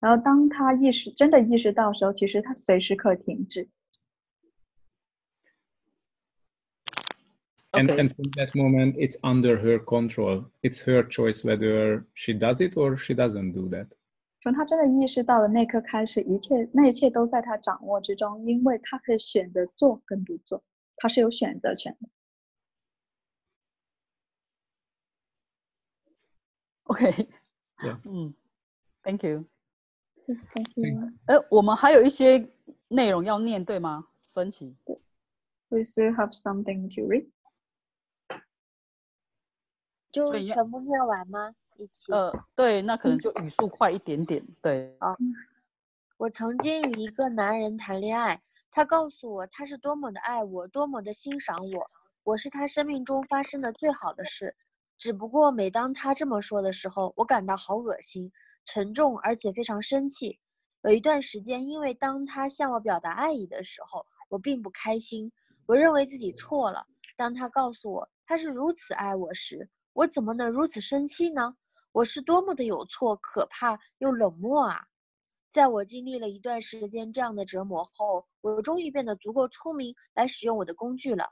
[0.00, 3.68] 然后当她意识真的意识到的时候，其实她随时可停止。
[7.72, 7.98] and Okay.
[7.98, 12.74] and from that moment it's under her control it's her choice whether she does it
[12.74, 13.86] or she doesn't do that
[14.40, 20.62] 从她真的意识到的那刻开始，一切那一切都在她掌握之中，因为她可以选择做跟不做，
[20.96, 22.08] 她是有选择权的。
[26.84, 27.28] OK，
[27.78, 28.00] Yeah.
[28.04, 28.34] 嗯，
[29.02, 29.46] Thank you。
[30.53, 31.11] Thank Thank- you.
[31.27, 32.49] 呃，我们还有一些
[32.87, 34.07] 内容要念，对吗？
[34.33, 34.75] 分歧。
[35.69, 37.29] We still have something to read.
[40.11, 41.55] 就全部念完吗？
[41.77, 42.11] 一起。
[42.11, 44.45] 呃，对，那可能就语速快一点点。
[44.61, 44.97] 对，
[46.17, 51.85] 我曾经与一个男人谈恋爱，他告诉我他是多么的爱我，多么的欣赏我，
[52.23, 54.55] 我是他生命中发生的最好的事。
[55.01, 58.31] 只不过每当他这么说的时候，我感到好恶心、
[58.65, 60.37] 沉重，而且非常生气。
[60.83, 65.31] 有一段时间，因为当他向我表达爱意的时候，我并不开心，
[65.65, 66.85] 我认为自己错了。
[67.17, 71.55] 当他告诉我他是如此爱我时，我怎么能如此生气呢？
[71.93, 74.83] 我是多么的有错、可怕又冷漠啊！
[75.49, 81.27] 在我经历了一段时间这样的折磨后，我终于变得足够聪明来使用我的工具了。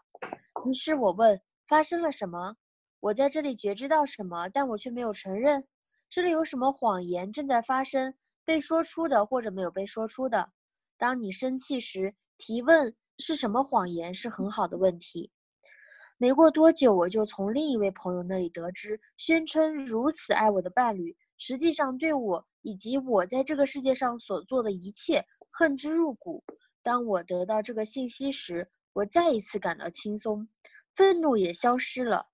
[0.66, 2.56] 于是我问：发生了什么？
[3.02, 5.66] 我在这里觉知到什么，但我却没有承认。
[6.10, 10.52] 这里有什么谎言正在发生，被说出的或者没有被说出的？
[10.98, 15.32] 当你生气时，提问是什么谎言是很好的问题。
[16.18, 26.44] 没过多久，我就从另一位朋友那里得知，宣称如此爱我的伴侣，实际上对我以及我在这个世界上所做的一切恨之入骨。
[26.82, 30.50] 当我得到这个信息时，我再一次感到轻松，
[30.96, 32.29] 愤怒也消失了。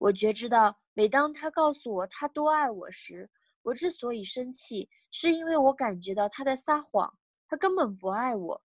[0.00, 3.28] 我觉知到，每当他告诉我他多爱我时，
[3.60, 8.62] 我之所以生气，是因为我感觉到他在撒谎，他根本不爱我，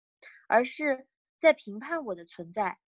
[0.46, 2.78] 而是在评判我的存在。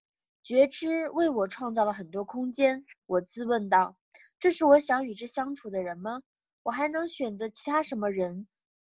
[0.45, 2.87] 觉知为我创造了很多空间。
[3.07, 3.97] 我自问道
[4.39, 6.23] ：“这是我想与之相处的人吗？
[6.63, 8.47] 我还能选择其他什么人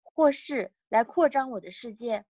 [0.02, 2.22] 或事来扩张我的世界？”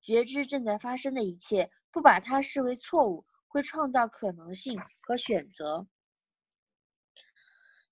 [0.00, 5.88] 觉知正在发生的一切，不把它视为错误，会创造可能性和选择。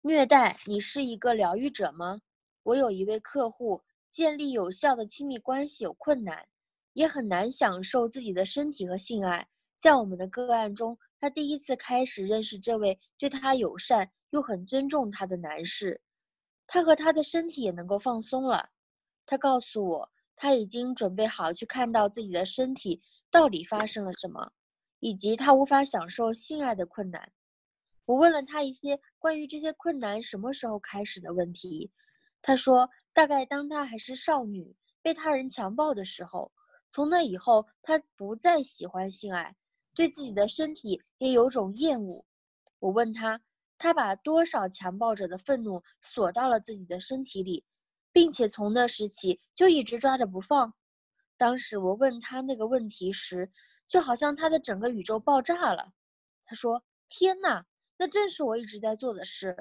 [0.07, 2.21] 虐待，你是一个疗愈者吗？
[2.63, 6.47] 我有一位客户，建立有效的亲密关系有困难，
[6.93, 9.49] 也很难享受自己的身体和性爱。
[9.79, 15.99] 在我们的个案中，他第一次开始认识这位对他友善又很尊重他的男士。
[16.67, 18.69] 他和他的身体也能够放松了。
[19.25, 23.01] 他告诉我，他已经准备好去看到自己的身体
[23.31, 24.53] 到底发生了什么，
[25.01, 27.33] 以及他无法享受性爱的困难。
[28.07, 31.91] 我问了他一些关于这些困难什么时候开始的问题。
[32.43, 36.53] 他说，大概当他还是少女，被他人强暴的时候。
[36.91, 39.57] 从那以后，他不再喜欢性爱。
[39.95, 42.25] 对自己的身体也有种厌恶。
[42.81, 43.41] 我问他，
[43.79, 47.65] 他把多少强暴者的愤怒锁到了自己的身体里，
[48.13, 50.75] 并且从那时起就一直抓着不放。
[51.37, 53.51] 当时我问他那个问题时，
[53.87, 55.93] 就好像他的整个宇宙爆炸了。
[56.45, 57.65] 他说：“天哪，
[57.97, 59.57] 那正是我一直在做的事。”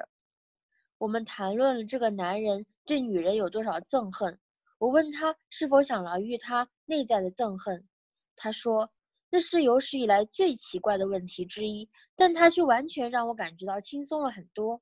[1.00, 4.40] 我们谈论了这个男人对女人有多少憎恨。
[4.78, 7.88] 我问他是否想疗愈他内在的憎恨。
[8.36, 8.92] 他说。
[9.36, 14.80] 那是有史以来最奇怪的问题之一，但他却完全让我感觉到轻松了很多。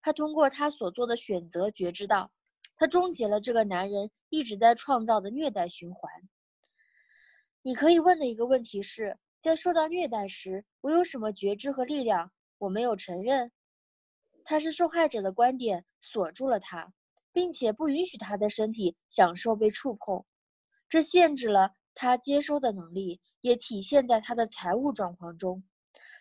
[0.00, 2.32] 他通过他所做的选择觉知到，
[2.78, 6.10] 他终结了这个男人一直在创造的虐待循环。
[7.60, 12.32] 你可以问的一个问题是，在受到虐待时，我有什么觉知和力量？
[12.64, 13.52] 我没有承认，
[14.42, 16.90] 他是受害者的观点锁住了他，
[17.30, 20.24] 并且不允许他的身体享受被触碰，
[20.88, 21.72] 这限制了。
[21.96, 25.62] 他接收的能力也体现在他的财务状况中，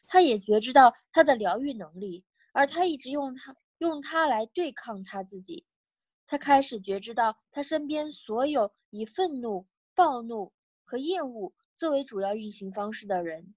[0.06, 5.66] 他也觉知到他的疗愈能力，而他一直用他用他来对抗他自己。
[6.28, 9.66] 他开始觉知到他身边所有以愤怒、
[9.96, 13.56] 暴怒和厌恶作为主要运行方式的人。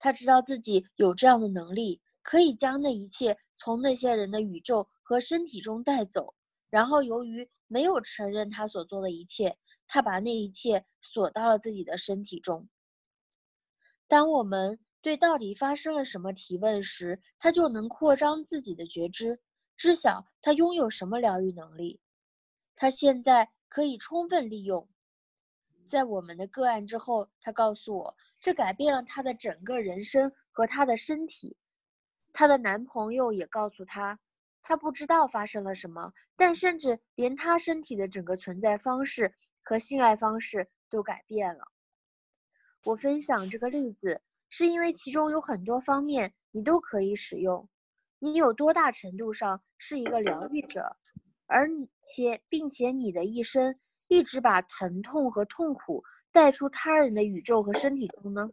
[0.00, 6.34] 他知道自己有这样的能力，可以将那一切从那些人的宇宙和身体中带走，
[6.68, 7.48] 然后由于。
[7.72, 12.68] 没有承认他所做的一切，他把那一切锁到了自己的身体中。
[14.08, 19.38] 当我们对到底发生了什么提问时，他就能扩张自己的觉知，
[19.76, 22.00] 知晓他拥有什么疗愈能力。
[22.74, 24.88] 他现在可以充分利用。
[25.90, 31.56] 在我们的个案之后，他告诉我，这改变了他的整个人生和他的身体。
[32.32, 34.18] 她的男朋友也告诉她。
[34.62, 41.64] 他不知道发生了什么，但甚至连他身体的整个存在方式和性爱方式都改变了。
[42.84, 47.68] 我分享这个例子，是因为其中有很多方面你都可以使用。
[48.20, 50.96] 你有多大程度上是一个疗愈者，
[51.46, 51.68] 而
[52.02, 53.74] 且并且你的一生
[54.10, 56.02] 一直把疼痛和痛苦
[56.32, 58.50] 带出他人的宇宙和身体中呢？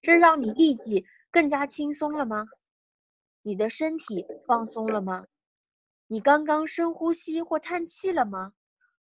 [0.00, 2.46] 这让你立即更加轻松了吗？
[3.42, 5.26] 你的身体放松了吗？
[6.06, 8.52] 你刚刚深呼吸或叹气了吗？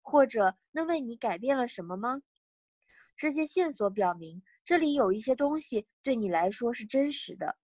[0.01, 2.23] 或者那为你改变了什么吗？
[3.15, 7.55] 这些线索表明，这里有一些东西对你来说是真实的。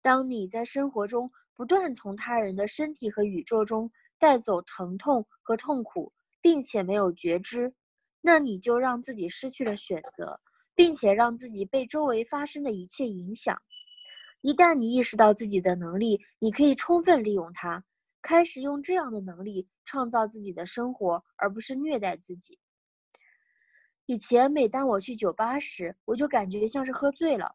[0.00, 6.10] 当你在生活中不断从他人的身体和宇宙中带走疼痛和痛苦，
[6.44, 7.72] 并且没有觉知，
[8.20, 10.38] 那你就让自己失去了选择，
[10.74, 13.58] 并且让自己被周围发生的一切影响。
[14.42, 17.82] 一旦你意识到自己的能力，你可以充分利用它。
[18.20, 22.58] 开始用这样的能力创造自己的生活，而不是虐待自己。
[24.04, 27.46] 以前每当我去酒吧时，我就感觉像是喝醉了；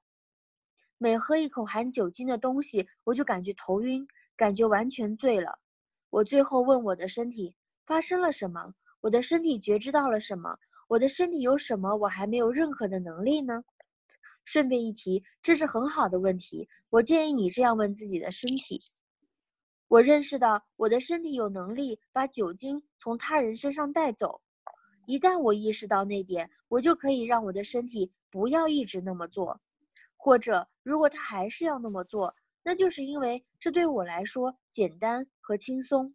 [0.97, 5.59] 每喝一口含酒精的东西，我就感觉头晕，感觉完全醉了。
[6.09, 13.63] 我最后问我的身体发生了什么，我的身体觉知到了什么，我的身体有什么我还没有任何的能力呢？
[14.45, 18.81] 顺便一提，这是很好的问题，我建议你这样问自己的身体。
[19.87, 24.41] 我认识到我的身体有能力把酒精从他人身上带走。
[25.05, 29.59] 一旦我意识到那点，我就可以让我的身体不要一直那么做，
[30.15, 36.13] 或者如果他还是要那么做，那就是因为这对我来说简单和轻松。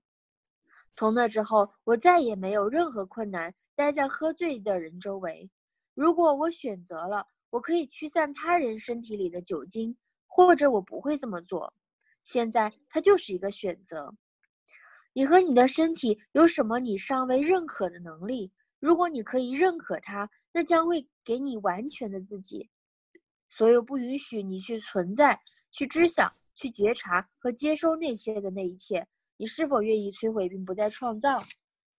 [0.95, 5.51] 从那之后，我再也没有任何困难待在喝醉的人周围。
[5.93, 11.75] 如果我选择了，我可以驱散他人身体里的酒精，或者我不会这么做。
[12.23, 14.15] 现在，它就是一个选择。
[15.13, 18.53] 你和你的身体有什么你尚未认可的能力？
[18.79, 22.71] 如果你可以认可它，那将会给你完全的自己。
[23.51, 25.41] 所有不允许你去存在、
[25.71, 29.07] 去知晓、去觉察和接收那些的那一切。
[29.37, 31.45] 你是否愿意摧毁并不再创造？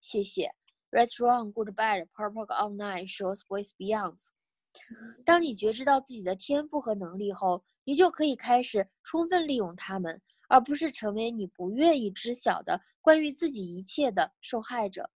[0.00, 0.54] 谢谢。
[0.90, 4.16] Right, wrong, good, bad, purple, all night, shows, voice, beyond。
[5.26, 15.10] 当你觉知到自己的天赋和能力后，你就可以开始充分利用它们，而不是成为你不愿意知晓的关于自己一切的受害者。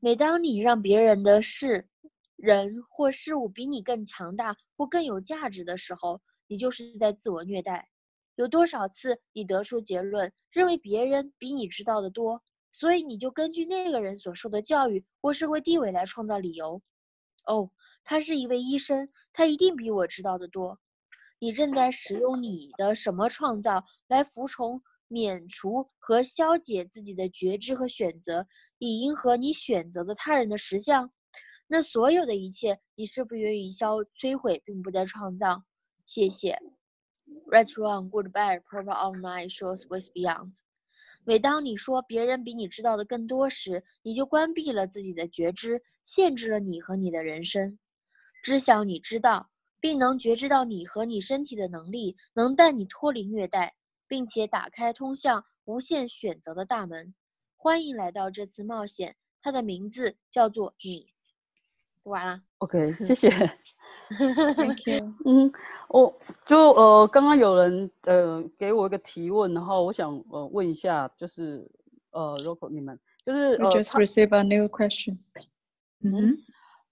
[0.00, 1.88] 每当你让别人的事、
[2.36, 7.88] 人或事物比你更强大或更有价值的时候，你就是在自我虐待。
[8.36, 16.80] 有多少次你得出结论，认为别人比你知道的多，所以你就根据那个人所受的教育或社会地位来创造理由？
[17.46, 17.70] 哦，
[18.04, 20.78] 他是一位医生，他一定比我知道的多。
[21.38, 28.46] 你正在使用你的什么创造来服从、免除和消解自己的觉知和选择，
[28.78, 31.10] 以迎合你选择的他人的实相？
[31.68, 35.62] 那所有的一切，你是否愿意消摧毁并不再创造？
[36.04, 36.75] 谢谢。
[37.46, 40.58] Right, wrong, good, bad, purple, all night, shows with beyond。
[41.24, 47.78] 每当你说别人比你知道的更多时，你就关闭了自己的觉知，限制了你和你的人生。
[48.42, 49.50] 知晓你知道，
[49.80, 53.74] 并能觉知到你和你身体的能力，能带你脱离虐待，
[54.06, 57.12] 并且打开通向无限选择的大门。
[57.56, 61.08] 欢迎来到这次冒险，它的名字叫做你。
[62.04, 62.40] 完了。
[62.58, 63.28] OK，谢谢。
[64.54, 65.12] Thank you。
[65.24, 65.52] 嗯，
[65.88, 71.68] 我就呃，刚刚有人呃给我一个提问，然后我想呃问一下，就是
[72.12, 75.16] 呃，Rocco 你们就是呃 just receive a new question。
[76.02, 76.38] 嗯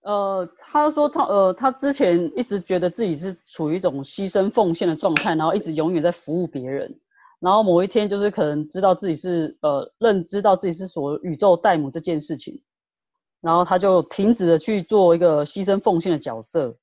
[0.02, 6.98] 呃，他说他呃他之前一直觉得自己是处于一种牺牲奉献的状态，然后一直永远在服务别人，
[7.40, 12.60] 然后某一天就是可能知道自己是呃认知到自己是所宇宙代母这件事情，
[13.40, 16.76] 然后他就停止了去做一个牺牲奉献的角色。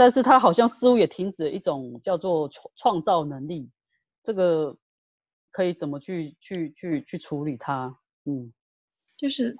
[0.00, 3.68] 但是他好像似乎也停止了一种叫做创创造能力，
[4.22, 4.74] 这个
[5.50, 7.94] 可以怎么去去去去处理它？
[8.24, 8.50] 嗯，
[9.18, 9.54] 就是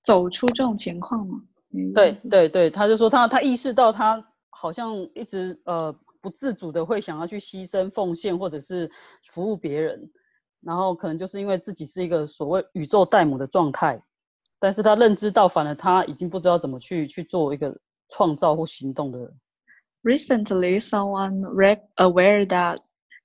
[0.00, 1.42] 走出这种情况嘛。
[1.70, 8.88] 嗯，对对对，他就说他他意识到他好像一直呃不自主的会想要去牺牲奉献或者是
[9.32, 10.12] 服务别人，
[10.60, 14.00] 然后可能就是因为自己是一个所谓宇宙代母的状态，
[14.60, 17.76] 但是他认知到反而他已经不知道怎么去去做一个
[18.10, 19.34] 创造或行动的。
[20.04, 22.80] Recently someone re- aware that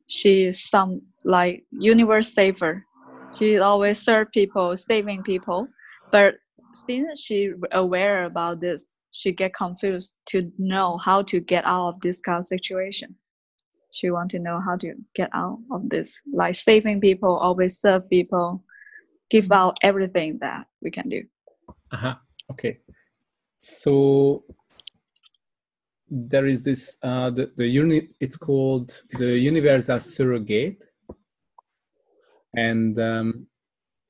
[0.08, 2.86] she is some like universe saver.
[3.34, 5.68] She always serve people saving people.
[6.12, 6.36] But
[6.74, 12.00] since she aware about this she get confused to know how to get out of
[12.02, 13.16] this kind of situation.
[13.92, 18.08] She want to know how to get out of this like saving people always serve
[18.10, 18.64] people
[19.32, 21.24] give out everything that we can do.
[21.92, 22.16] Uh-huh.
[22.52, 22.78] okay.
[23.60, 24.44] So
[26.11, 28.15] there is this uh, the the unit.
[28.21, 30.85] It's called the universal surrogate,
[32.55, 33.47] and um,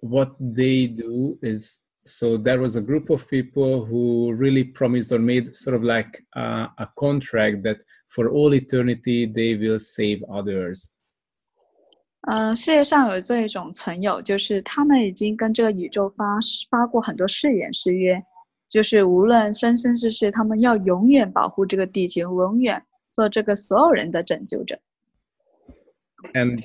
[0.00, 5.20] what they do is so there was a group of people who really promised or
[5.20, 10.90] made sort of like uh, a contract that for all eternity they will save others.
[12.22, 16.38] 呃，世界上有这一种存有，就是他们已经跟这个宇宙发
[16.70, 18.22] 发过很多誓言誓约，
[18.68, 24.78] 就是无论生生世世，他们要永远保护这个地球，永远做这个所有人的拯救者。
[26.34, 26.64] And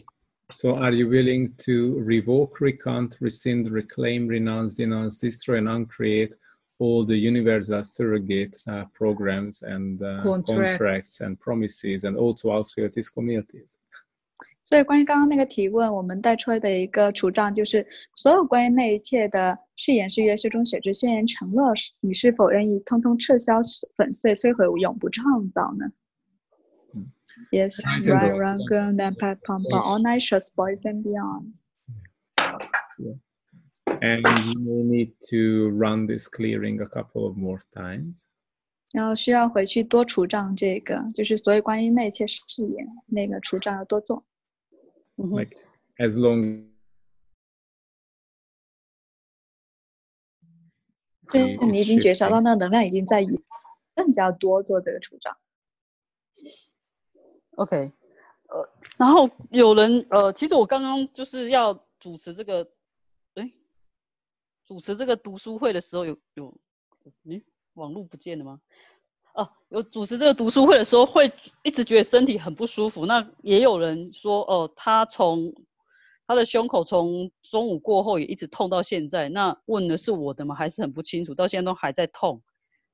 [0.49, 6.35] so, are you willing to revoke, recount, rescind, reclaim, renounce, denounce, destroy, and uncreate
[6.79, 10.77] all the universal surrogate uh, programs and uh, Contracts.
[10.77, 13.77] contracts and promises, and also ausfüllt these communities?
[14.64, 17.84] 所以，关于刚刚那个提问，我们带出来的一个主张就是，
[18.14, 23.60] 所有关于那一切的誓言、誓约、誓中写之宣言、承诺，你是否愿意通通撤销、
[23.96, 25.86] 粉碎、摧毁、永不创造呢
[27.50, 31.70] ？Yes, run, run, gun, and pat, pump, all night shots, boys and beyonds.
[34.00, 34.22] And
[34.64, 38.26] you need to run this clearing a couple of more times.
[38.92, 44.24] 然后需要回去多除障这个，就是所有关于那一切誓言那个除障要多做。
[45.16, 45.56] Like
[45.98, 46.68] as long
[51.30, 53.40] 对，你已经觉察到那能量已经在移，
[53.94, 55.38] 更加多做这个处长。
[57.56, 57.92] OK，
[58.48, 62.70] 呃，然后有人呃，其实我刚刚就是要主持这个，
[63.34, 63.52] 哎，
[64.66, 66.54] 主持这个读书会的时候有有，
[67.24, 67.42] 诶，
[67.74, 68.60] 网络不见了吗？
[69.34, 71.30] 哦、有主持这个读书会的时候会
[71.62, 73.06] 一直觉得身体很不舒服。
[73.06, 75.52] 那也有人说，哦、他从
[76.26, 79.28] 他的胸口从中午过后也一直痛到现在。
[79.28, 80.54] 那问的是我的吗？
[80.54, 82.42] 还是很不清楚，到现在都还在痛。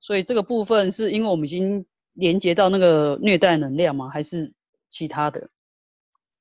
[0.00, 4.08] 所以这个部分是因为我们已经连接到那个虐待能量吗？
[4.08, 4.52] 还是
[4.90, 5.50] 其他的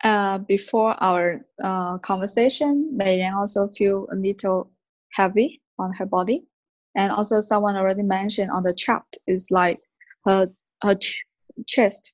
[0.04, 4.70] ？Uh, before our uh, conversation, Mei Yan also feel a little
[5.10, 6.46] heavy on her body,
[6.94, 9.82] and also someone already mentioned on the chat is like
[10.26, 10.48] her
[10.82, 11.24] her ch-
[11.66, 12.14] chest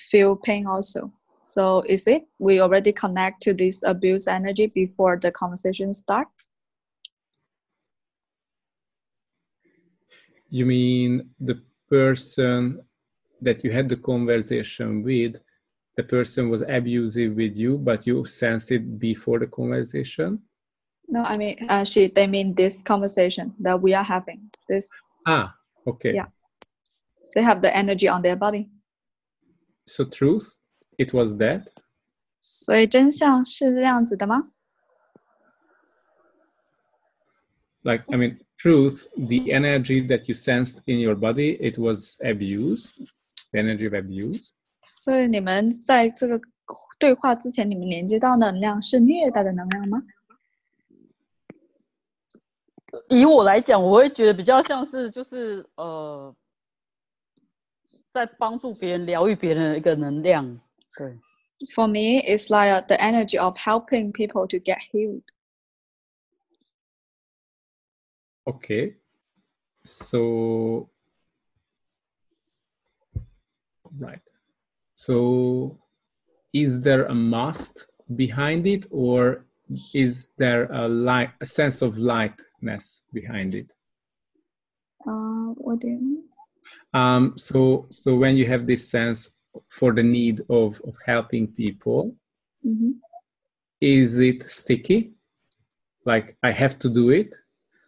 [0.00, 1.12] feel pain also.
[1.44, 6.48] So is it we already connect to this abuse energy before the conversation starts?
[10.50, 12.82] You mean the person
[13.40, 15.38] that you had the conversation with,
[15.96, 20.42] the person was abusive with you, but you sensed it before the conversation?
[21.08, 24.50] No, I mean uh, she they mean this conversation that we are having.
[24.68, 24.90] This
[25.26, 25.54] Ah,
[25.86, 26.14] okay.
[26.14, 26.26] Yeah
[27.33, 28.69] they have the energy on their body.
[29.85, 30.57] So, truth,
[30.97, 31.67] it was that.
[32.41, 34.51] 所以真相是这样子的吗？
[37.83, 42.89] Like, I mean, truth, the energy that you sensed in your body, it was abuse,
[43.51, 44.51] the energy of abuse.
[44.83, 46.39] 所以你们在这个
[46.97, 50.01] 对话之前，你们连接到能量是虐待的能量吗？
[53.09, 56.33] 以我来讲，我会觉得比较像是就是呃，
[58.17, 60.59] 在帮助别人、疗愈别人的一个能量。
[60.97, 61.17] 对，
[61.73, 65.23] For me, it's like the energy of helping people to get healed.
[68.45, 68.97] Okay.
[69.85, 70.89] So,
[73.99, 74.21] right.
[74.95, 75.79] So,
[76.53, 79.45] is there a must behind it, or
[79.93, 83.73] is there a light, a sense of lightness behind it?
[85.05, 86.23] Uh, what do you mean?
[86.93, 89.35] Um, so, so when you have this sense
[89.69, 92.15] for the need of, of helping people,
[92.65, 92.95] Mhm,
[93.81, 95.13] is it sticky?
[96.05, 97.35] Like I have to do it,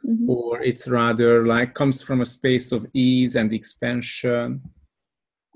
[0.06, 0.28] mhm.
[0.28, 4.62] or it's rather like comes from a space of ease and expansion?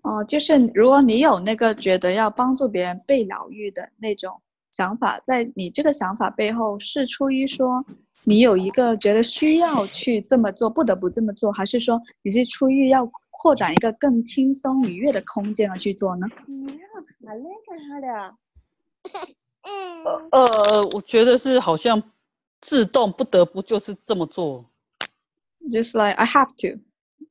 [0.04, 4.42] 哦、就是如果你有那个觉得要帮助别人被疗愈的那种
[4.72, 7.86] 想法，在你这个想法背后是出于说
[8.24, 13.06] 你有一个觉得需要去这么做，不得不这么做，还是说你是出于要
[13.39, 16.27] 扩展一个更轻松愉悦的空间而去做呢？
[20.31, 22.03] 呃，我觉得是好像
[22.61, 24.71] 自动不得不就是这么做。
[25.71, 26.81] just like I have to,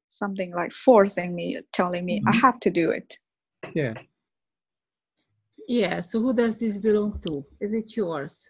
[0.10, 2.42] something like forcing me, telling me I Mhm.
[2.42, 3.20] have to do it.
[3.74, 3.96] Yeah.
[5.68, 7.46] Yeah, so who does this belong to?
[7.60, 8.48] Is it yours?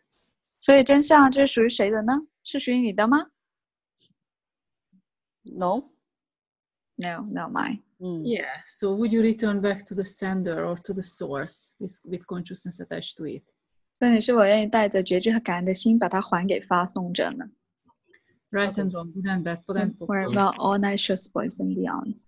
[0.56, 2.14] 所以真相这是属于谁的呢？
[2.44, 3.28] 是属于你的吗
[5.44, 5.90] No，
[7.03, 7.83] ？No, not mine.
[8.01, 12.01] 嗯， Yeah, so would you return back to the sender or to the source with,
[12.05, 13.43] with consciousness attached to it?
[13.99, 17.51] 所以你是否愿意带着觉知和感恩的心，把它还给发送者呢
[18.51, 22.27] Right and wrong, good and bad, for and？Or about all nature's boys and beyonds.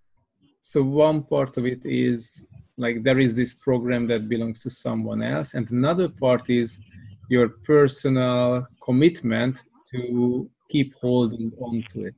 [0.60, 2.44] So one part of it is
[2.76, 6.82] like there is this program that belongs to someone else, and another part is
[7.30, 9.62] your personal commitment
[9.92, 12.14] to keep holding on to it.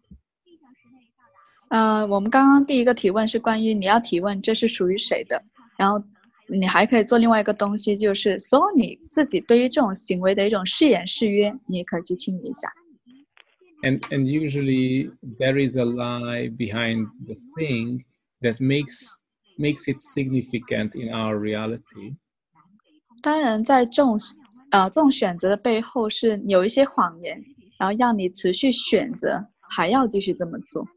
[1.70, 5.42] 呃，我们刚刚第一个提问是关于你要提问这是属于谁的，
[5.78, 6.02] 然后
[6.48, 12.70] 你还可以做另外一个东西，就是所有你自己对于这种行为的一种誓言誓约，你也可以去清理一下。
[13.84, 18.06] And and usually there is a lie behind the thing
[18.42, 18.98] that makes
[19.60, 22.16] makes it significant in our reality.
[23.22, 24.18] 当然，在这种
[24.72, 27.44] 呃这种选择的背后是有一些谎言，
[27.78, 30.88] 然后让你持续选择，还要继续这么做。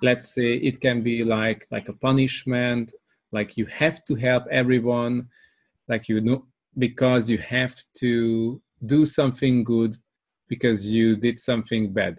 [0.00, 2.92] let's say it can be like like a punishment
[3.32, 5.26] like you have to help everyone
[5.86, 6.44] like you know
[6.78, 9.96] because you have to do something good
[10.48, 12.16] because you did something bad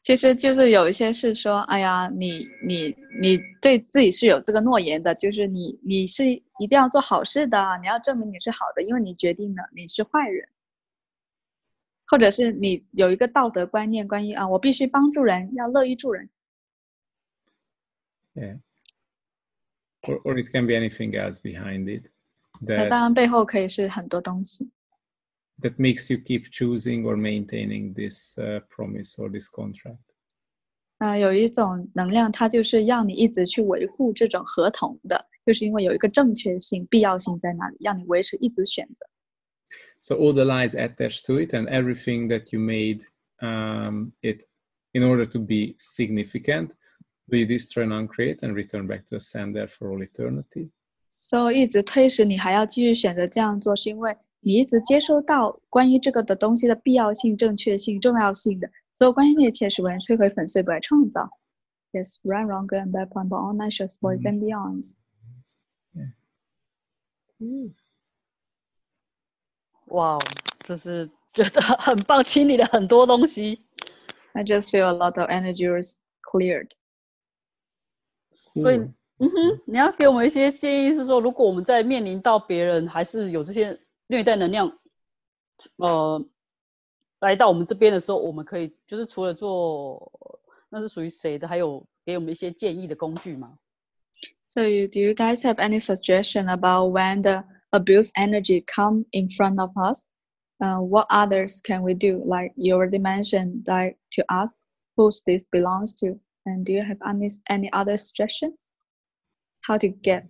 [0.00, 10.48] 其实就是有一些是说，哎呀，你你你对自己是有这个诺言的，就是你你是一定要做好事的，你要证明你是好的，因为你决定了你是坏人，
[12.07, 16.29] 或者是你有一个道德观念，关于啊，我必须帮助人，要乐于助人
[18.35, 18.59] ，yeah
[20.01, 22.09] or, or it can be anything else behind it
[22.61, 24.69] 那当然背后可以是很多东西。
[25.61, 29.97] that makes you keep choosing or maintaining this uh, promise or this contract
[30.99, 39.05] 呃，有一种能量，它就是让你一直去维护这种合同的，就是因为有一个正确性、必要性在那里，让你维持一直选择。
[40.02, 43.04] So all the lies attached to it and everything that you made
[43.40, 44.44] um, it
[44.94, 46.74] in order to be significant,
[47.28, 50.70] we destroy and uncreate and return back to the sender for all eternity.
[51.08, 61.28] 所以一直推使你还要继续选择这样做，是因为你一直接收到关于这个的东西的必要性、正确性、重要性的所有关于那一切是为了摧毁、粉碎、不来创造。
[61.92, 64.98] Yes, right, wrong, good and bad, point, but all nations, boys and beyonds.
[69.92, 70.18] 哇哦，
[70.60, 73.64] 这是觉得很棒，清理了很多东西。
[74.32, 76.70] I just feel a lot of energy was cleared.
[78.54, 78.92] 所以 Cool.
[79.20, 84.78] 嗯哼，你要给我们一些建议，是说如果我们在面临到别人还是有这些虐待能量，
[85.76, 86.24] 呃，
[87.18, 93.58] 来到我们这边的时候，我们可以就是除了做那是属于谁的，还有给我们一些建议的工具吗？
[94.46, 99.27] So, you, do you guys have any suggestion about when the abuse energy come in
[99.29, 100.07] front of us?
[100.63, 102.23] Uh, what others can we do?
[102.25, 104.61] Like you already mentioned, like to ask
[104.95, 106.19] who this belongs to.
[106.45, 108.55] And do you have any any other suggestion?
[109.65, 110.27] How to get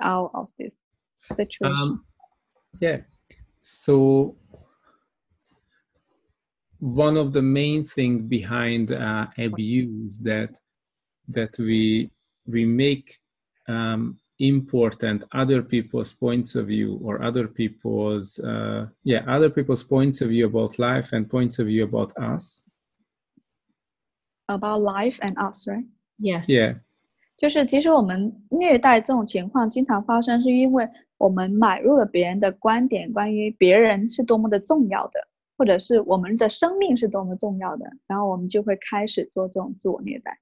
[0.00, 0.80] out of this
[1.20, 1.76] situation?
[1.76, 2.04] Um,
[2.80, 2.98] yeah.
[3.60, 4.36] So
[6.82, 10.50] one of the main thing behind uh, abuse that
[11.28, 12.10] that we
[12.46, 13.18] we make
[13.68, 20.21] um, important other people's points of view or other people's uh, yeah other people's points
[20.21, 22.65] of view about life and points of view about us.
[24.47, 25.85] about life and us, right?
[26.19, 26.47] Yes.
[26.47, 26.79] Yeah.
[27.37, 35.19] 就是其实我们虐待这种情况经常发生，是因为我们买入了别人的观点，关于别人是多么的重要的，
[35.57, 40.39] 或者是我们的生命是多么重要的，然后我们就会开始做这种自我虐待。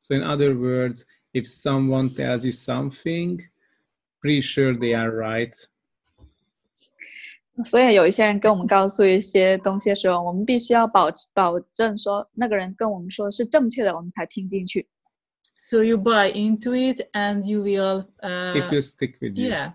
[0.00, 1.02] So in other words,
[1.32, 3.40] if someone tells you something,
[4.20, 5.54] pretty sure they are right.
[7.64, 14.86] 所以有一些人跟我们告诉一些东西的时候，我们必须要保保证说那个人跟我们说是正确的，我们才听进去。
[15.56, 18.06] So you buy into it and you will.
[18.22, 19.50] Uh, it will stick with you.
[19.50, 19.72] yeah.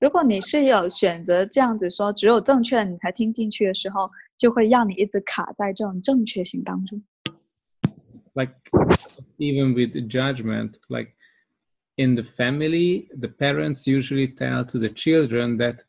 [0.00, 7.02] 如果你是有选择这样子说，只有正确的你才听进去的时候，就会让你一直卡在这种正确性当中。
[8.36, 8.54] like
[9.38, 11.14] even with judgment like
[11.96, 15.84] in the family the parents usually tell to the children that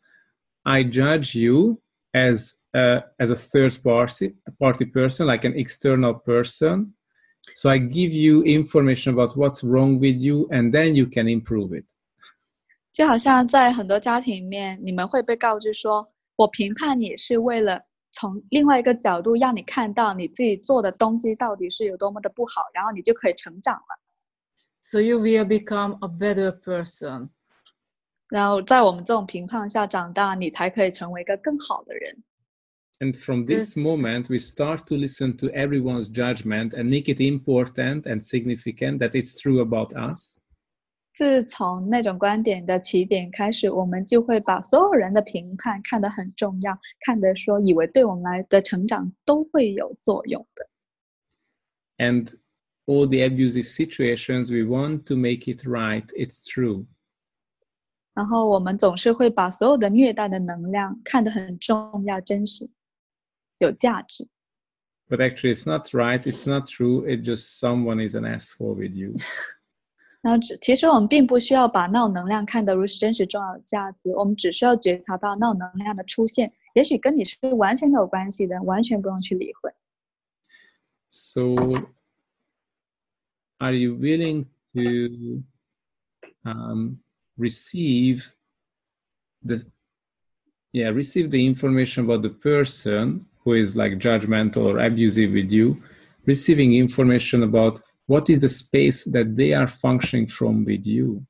[0.65, 1.79] i judge you
[2.13, 6.93] as a, as a third party party person like an external person
[7.55, 11.73] so i give you information about what's wrong with you and then you can improve
[11.73, 11.85] it
[12.91, 17.81] 就好像在很多家庭里面，你们会被告知说，我评判你是为了
[18.17, 23.99] 从另外一个角度让你看到你自己做的东西到底是有多么的不好，然后你就可以成长了。
[24.81, 27.29] So you will become a better person.
[28.29, 32.23] 然后在我们这种评判下长大，你才可以成为一个更好的人。
[32.99, 33.83] and from this Yes.
[33.83, 39.13] moment we start to listen to everyone's judgment and make it important and significant that
[39.13, 40.39] it's true about us
[41.17, 50.67] 自从那种观点的起点开始，我们就会把所有人的评判看得很重要，看得说以为对我们来的成长都会有作用的。
[51.99, 52.33] and
[52.87, 56.85] all the abusive situations we want to make it right it's true
[58.15, 62.69] 然后我们总是会把所有的虐待的能量看得很重要、真实、
[63.59, 64.27] 有价值。
[65.07, 68.95] but actually it's not right it's not true it just someone is an asshole with
[68.95, 69.15] you
[70.21, 79.69] 然后只其实我们并不需要把那种能量看得如此真实、重要、有价值，我们只需要觉察到那种能量的出现，也许跟你是完全没有关系的，完全不用去理会。
[81.09, 81.55] so
[83.59, 85.43] are you willing to
[86.43, 86.97] um,
[87.37, 88.33] receive
[89.45, 89.61] the
[90.71, 95.75] yeah receive the information about the person who is like judgmental or abusive with you
[96.25, 101.23] receiving information about what is the space that they are functioning from with you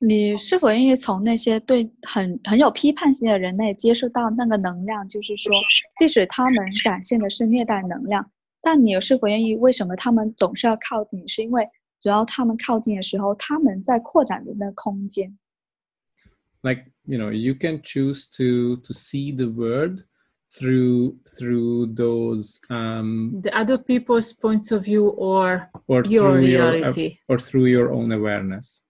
[0.00, 5.04] 你是否愿意从那些对很很有批判性的人类接受到那个能量？
[5.06, 5.52] 就是说，
[5.98, 8.30] 即使他们展现的是虐待能量，
[8.62, 9.56] 但你是否愿意？
[9.56, 11.26] 为什么他们总是要靠近你？
[11.26, 11.66] 是因为
[12.00, 15.36] 只要他们靠近的时候，他们在扩展的那个空间。
[16.62, 20.04] like you know you can choose to to see the world
[20.52, 26.70] through through those um The other people's points of view or or your through your
[26.72, 27.18] reality.
[27.28, 28.80] or through your own awareness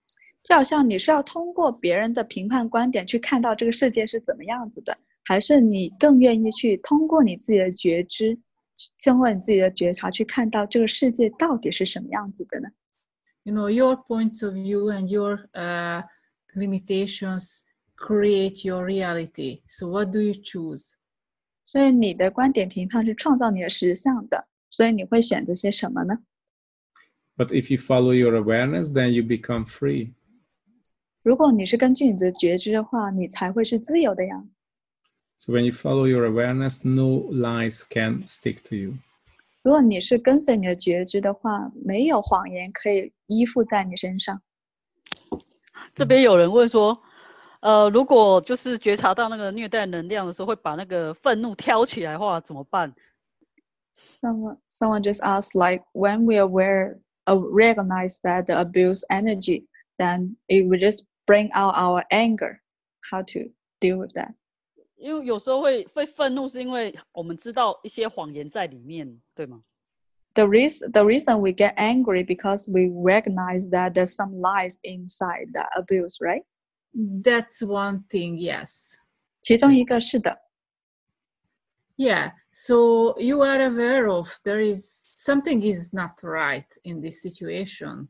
[0.44, 8.38] 就好像你是要通过别人的评判观点去看到这个世界是怎么样子的，还是你更愿意去通过你自己的觉知
[9.04, 12.68] 通过你自己的觉察去看到这个世界到底是什么样子的呢？
[13.42, 16.02] You know, your points of view and your uh,
[16.54, 17.64] limitations
[17.96, 19.62] create your reality.
[19.66, 20.94] So, what do you choose?
[21.65, 26.19] 所以你的观点评判是创造你的实相的，所以你会选择些什么呢
[27.35, 30.13] ？But if you follow your awareness, then you become free.
[31.23, 34.43] 如果你是根据你的觉知的话，你才会是自由的呀。
[35.37, 38.93] So when you follow your awareness, no lies can stick to you.
[39.63, 44.41] 如果你是跟随你的觉知的话，没有谎言可以依附在你身上。
[45.95, 47.01] 这边有人问说，
[47.62, 52.94] 呃，如果就是觉察到那个虐待能量的时候，会把那个愤怒挑起来的话，怎么办？
[53.96, 59.66] Someone someone just asked like when we aware uh, recognize that the abuse energy,
[59.96, 62.60] then it will just bring out our anger.
[63.10, 63.50] How to
[63.80, 64.34] deal with that?
[64.96, 69.62] 因为有时候会会愤怒，是因为我们知道一些谎言在里面，对吗？
[70.34, 75.52] The reason the reason we get angry because we recognize that there's some lies inside
[75.52, 76.44] the abuse, right?
[76.92, 78.94] That's one thing, yes.
[79.40, 80.38] 其中一个是的，
[81.96, 82.32] Yeah.
[82.50, 88.08] So, you are aware of there is something is not right in this situation.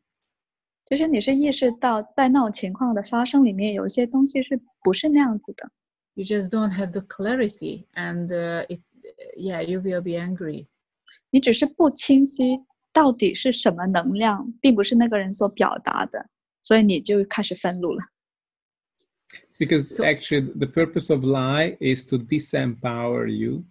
[0.86, 5.70] 就是你是意识到在那种情况的发生里面，有一些东西是不是那样子的，
[6.14, 8.80] You just don't have the clarity, and uh, it,
[9.36, 10.66] yeah, you will be angry.
[11.30, 12.58] 你只是不清晰
[12.90, 16.30] 到底是什么能量，并不是那个人所表达的，
[16.62, 18.00] 所以你就开始愤怒了。
[19.58, 23.64] Because So- actually, the purpose of lie is to disempower you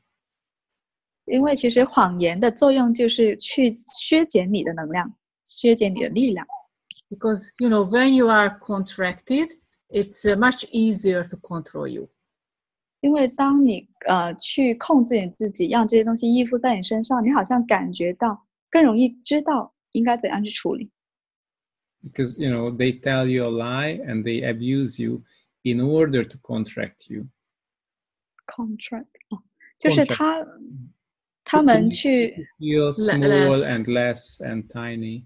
[1.26, 5.14] 因为其实谎言的作用就是去削减你的能量，
[5.46, 6.46] 削减你的力量。
[7.10, 9.50] Because, you know, when you are contracted,
[9.90, 12.10] it's uh, much easier to control you.
[13.02, 20.90] 因为当你呃去控制你自己，让这些东西依附在你身上，你好像感觉到更容易知道应该怎样去处理。
[22.04, 25.22] because you know they tell you a lie and they abuse you
[25.64, 27.28] in order to contract you.
[28.46, 29.44] Contract 哦，
[29.78, 30.46] 就是 Contract 他
[31.44, 33.66] 他们去 Feel Le- small less.
[33.66, 35.26] and less and tiny.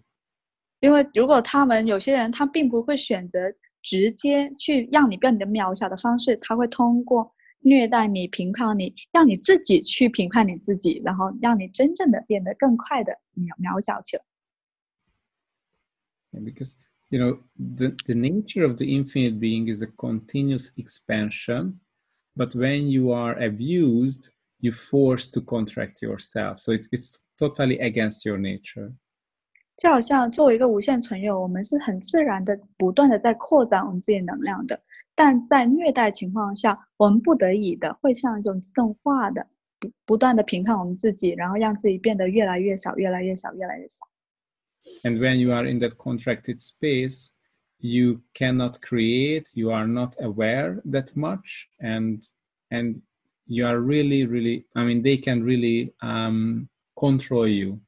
[0.79, 3.39] 因为如果他们有些人他并不会选择
[3.83, 14.23] 直接去让你变得渺小的方式，他会通过虐待你、评判你，让你自己去评判你自己，然后让你真正的变得更快的渺渺小起来。
[16.31, 16.75] Yeah, because
[17.09, 17.37] you know
[17.77, 21.79] the, the nature of the infinite being is a continuous expansion
[22.35, 28.25] but when you are abused you're forced to contract yourself so it, it's totally against
[28.25, 28.91] your nature
[29.77, 34.79] 就好像作为一个无限存有，我们是很自然的、不断的在扩展我们自己的能量的，
[35.15, 39.47] 但在虐待情况下，我们不得已的会像一种自动化的
[39.79, 44.05] 不不断的评判我们自己，然后让自己变得越来越小、越来越小、越来越小。
[45.03, 47.33] and when you are in that contracted space
[47.79, 52.23] you cannot create you are not aware that much and
[52.71, 53.01] and
[53.45, 57.79] you are really really i mean they can really um, control you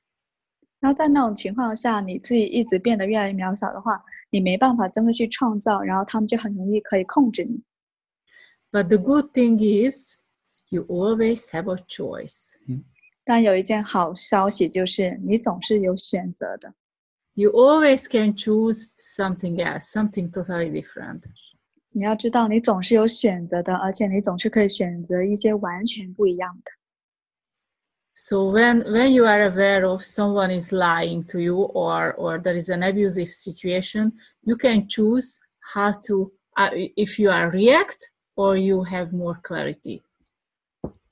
[0.79, 7.63] 然后在那种情况下，你自己一直变得越来越渺小的话，你没办法真的去创造，然后他们就很容易可以控制你。
[8.69, 10.19] But the good thing is,
[10.67, 12.55] you always have a choice.
[13.23, 16.73] 但有一件好消息就是，你总是有选择的，
[17.37, 21.23] You always can choose something else, something totally different.
[21.91, 26.71] 你要知道，你总是有选择的，而且你总是可以选择一些完全不一样的。
[28.15, 32.59] So when when you are aware of someone is lying to you or or there
[32.59, 34.11] is an abusive situation,
[34.41, 35.39] you can choose
[35.73, 40.03] how to uh, if you are react or you have more clarity.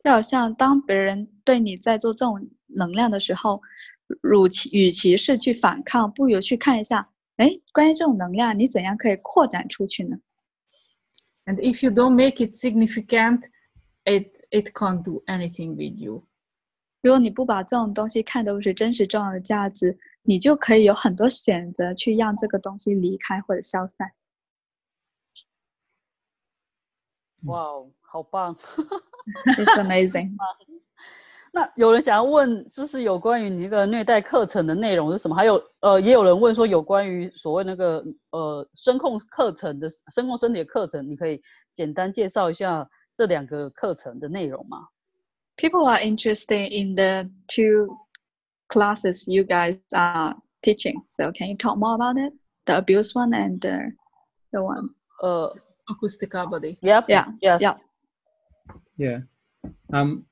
[0.03, 3.61] 就好像当别人对你在做这种能量的时候，
[4.22, 10.16] 与其与其是去反抗，不如去看一下，哎，关于这种能量，你怎样可以扩展出去呢
[11.44, 13.42] ？And if you don't make it significant,
[14.04, 16.24] it it can't do anything with you.
[17.02, 24.12] 如果你不把这种东西看作是真实重要的价值，你就可以有很多选择去让这个东西离开或者消散。
[27.44, 30.34] 哇哦，好棒！It's amazing。
[31.55, 35.35] 那有人想要问，就是有关于你那个虐待课程的内容是什么？
[35.35, 41.41] 还有呃，也有人问说有关于所谓那个呃声控课程的声控身体的课程，你可以
[41.73, 44.87] 简单介绍一下这两个课程的内容吗？
[45.57, 47.97] People are interested in the two
[48.69, 51.03] classes you guys are teaching.
[51.05, 52.33] So can you talk more about it?
[52.65, 53.91] The abuse one and the
[54.51, 54.95] the one.
[55.21, 55.55] 呃
[55.87, 57.59] Acoustic body.，Yep, Yeah, yes.
[57.59, 57.77] yeah.
[58.95, 59.21] Yeah.
[59.91, 60.23] Um,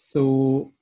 [0.00, 0.72] so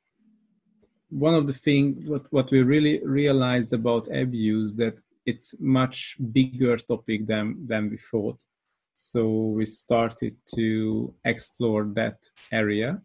[1.10, 4.94] one of the thing what, what we really realized about abuse that
[5.26, 8.38] it's much bigger topic than than we thought
[8.92, 12.16] so we started to explore that
[12.52, 13.00] area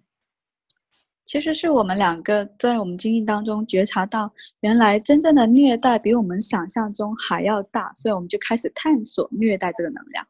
[1.25, 10.27] 其实是我们两个在我们经历当中觉察到，原来真正的虐待比我们想象中还要大，所以我们就开始探索虐待这个能量。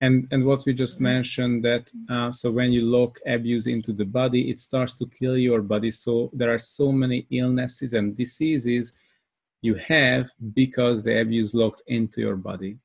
[0.00, 4.04] and and what we just mentioned that uh, so when you lock abuse into the
[4.04, 8.94] body it starts to kill your body so there are so many illnesses and diseases
[9.62, 12.76] you have because the abuse locked into your body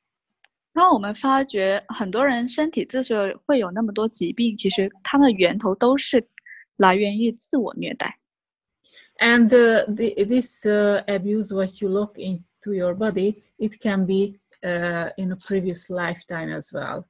[0.72, 6.26] 然后我们发觉很多人身体之所以会有那么多疾病，其实它们的源头都是
[6.78, 8.18] 来源于自我虐待。
[9.20, 14.40] And uh, the, this uh, abuse, what you look into your body, it can be
[14.64, 17.06] uh, in a previous lifetime as well.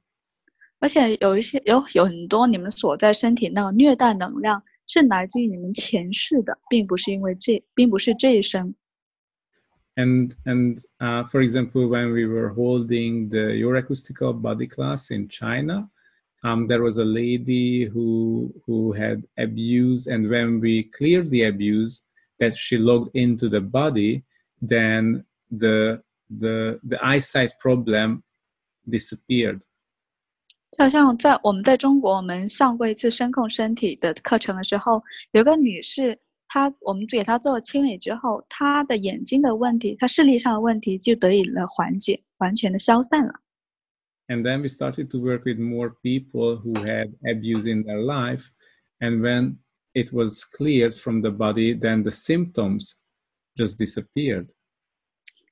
[0.78, 8.74] 而且有一些有有很多你们所在身体那种虐待能量是来自于你们前世的，并不是因为这，并不是这一生。
[9.96, 15.28] and and uh, for example when we were holding the your acoustical body class in
[15.28, 15.88] china
[16.44, 22.02] um, there was a lady who who had abuse and when we cleared the abuse
[22.38, 24.22] that she logged into the body
[24.62, 28.22] then the the the eyesight problem
[28.88, 29.60] disappeared
[30.72, 35.02] 就好像在我们在中国，我们上过一次声控身体的课程的时候，
[35.32, 36.16] 有个女士，
[36.46, 43.32] 她我们给她做了清理之后，她的眼睛的问题，她视力上的问题就得以了缓解，完全的消散了。
[44.28, 48.48] and then we started to work with more people who had abuse in their life
[49.00, 49.56] and when
[49.94, 52.94] it was cleared from the body then the symptoms
[53.56, 54.46] just disappeared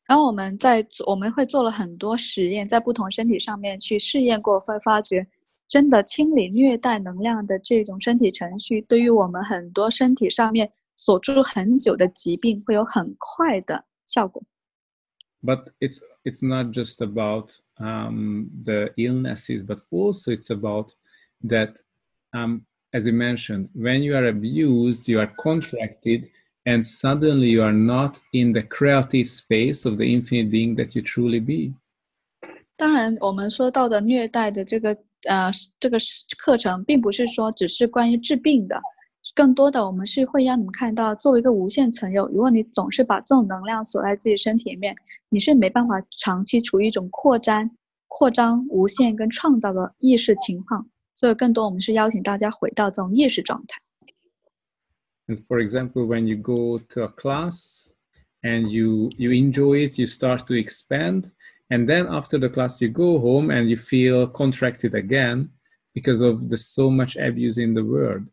[0.07, 5.27] 然后我们在做我们会做了很多实验，在不同身体上面去试验过，会发觉
[5.69, 14.43] 真的清理虐待能量的这种身体程序，对于我们很多身体上面锁住很久的疾病，会有很快的效果。
[15.43, 20.93] but it's it's not just about um, the illnesses but also it's about
[21.47, 21.77] that
[22.33, 22.63] um,
[22.93, 26.29] as you mentioned when you are abused you are contracted
[26.66, 31.02] And suddenly you are not in the creative space of the infinite being that you
[31.02, 31.74] truly be
[32.76, 34.98] 当然，我们说到的虐待的这个
[35.30, 35.98] 呃这个
[36.38, 38.82] 课程，并不是说只是关于治病的，
[39.36, 44.94] 更多的我们是会让你们看到，作为一个无限存有，如果你总是把这种能量锁在自己身体里面，
[45.30, 47.70] 你是没办法长期处于一种扩张、
[48.08, 50.86] 扩张、无限跟创造的意识情况。
[51.14, 53.80] 所以，更多我们是邀请大家回到这种意识状态。
[55.29, 57.95] and for example when you go to a class
[58.43, 61.31] and you you enjoy it you start to expand
[61.71, 65.49] and then after the class you go home and you feel contracted again
[65.95, 68.27] because of the so much abuse in the world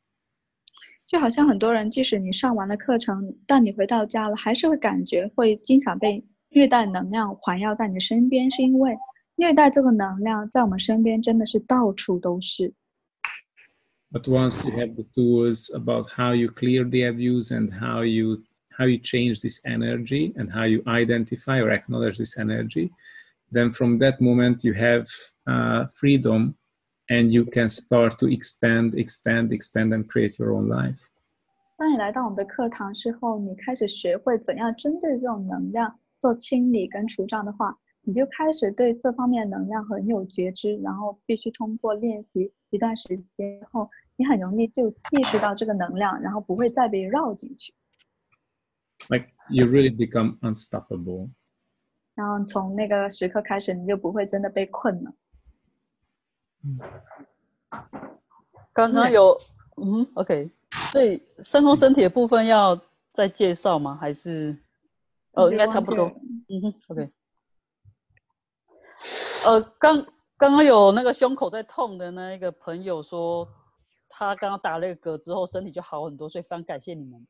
[1.07, 8.97] 就好像很多人，即使你上完了课程，但你回到家了，还是会感觉会经常被虐待能量环绕在你的身边，是因为
[9.36, 12.73] 虐待这个能量在我们身边真的是到处都是。
[14.11, 18.41] but once you have the tools about how you clear the abuse and how you
[18.77, 22.91] how you change this energy and how you identify or acknowledge this energy
[23.51, 25.07] then from that moment you have
[25.47, 26.55] uh, freedom
[27.09, 31.09] and you can start to expand expand expand and create your own life
[31.77, 47.74] 当你来到我们的课堂之后，你开始学会怎样针对这种能量做清理跟除障的话，你就开始对这方面的能量很有觉知，然后必须通过练习 一段时间后，你很容易就意识到这个能量，然后不会再被绕进去。
[49.08, 51.30] like you really become unstoppable
[52.14, 55.12] 然后从那个时刻开始，你就不会真的被困了。
[56.64, 56.78] 嗯
[58.72, 59.36] 刚刚有，
[59.76, 62.80] 嗯，OK，所以深空身体的部分要
[63.12, 63.96] 再介绍吗？
[63.96, 64.56] 还是？
[65.32, 66.06] 哦，应该差不多。
[66.48, 67.10] 嗯哼，OK。
[69.46, 70.06] 呃，刚
[70.41, 73.47] 刚刚有那个胸口在痛的那一个朋友说，
[74.09, 77.26] 他刚刚打了一个嗝之后，身体就好很多，所以非常感谢你们。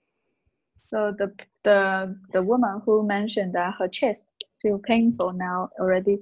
[0.87, 1.27] So the
[1.65, 4.29] the the woman who mentioned that her chest
[4.63, 6.21] feel painful now already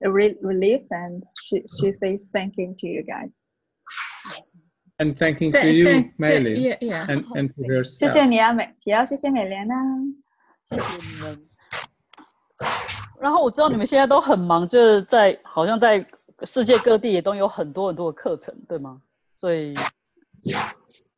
[0.00, 3.30] re- relief and she she says thanking to you guys.
[4.98, 7.06] and thanking Th- to you Meili, yeah, yeah.
[7.06, 9.76] and and to 谢 herself 谢你啊，美，也要谢谢美莲啊。
[10.64, 11.38] 谢谢你们。
[13.20, 16.04] 然后我知道你们现在都很忙，就是在好像在
[16.45, 19.01] 世界各地也都有很多很多的课程，对吗？
[19.35, 19.73] 所以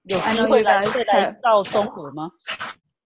[0.03, 2.31] 有 I 机 know 会 you 来 guys 会来 have- 到中国吗？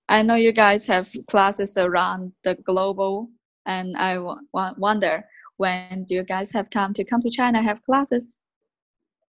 [0.08, 3.30] I know you guys have classes around the global,
[3.66, 5.26] and I w- w- wonder
[5.58, 8.40] when do you guys have time to come to China have classes?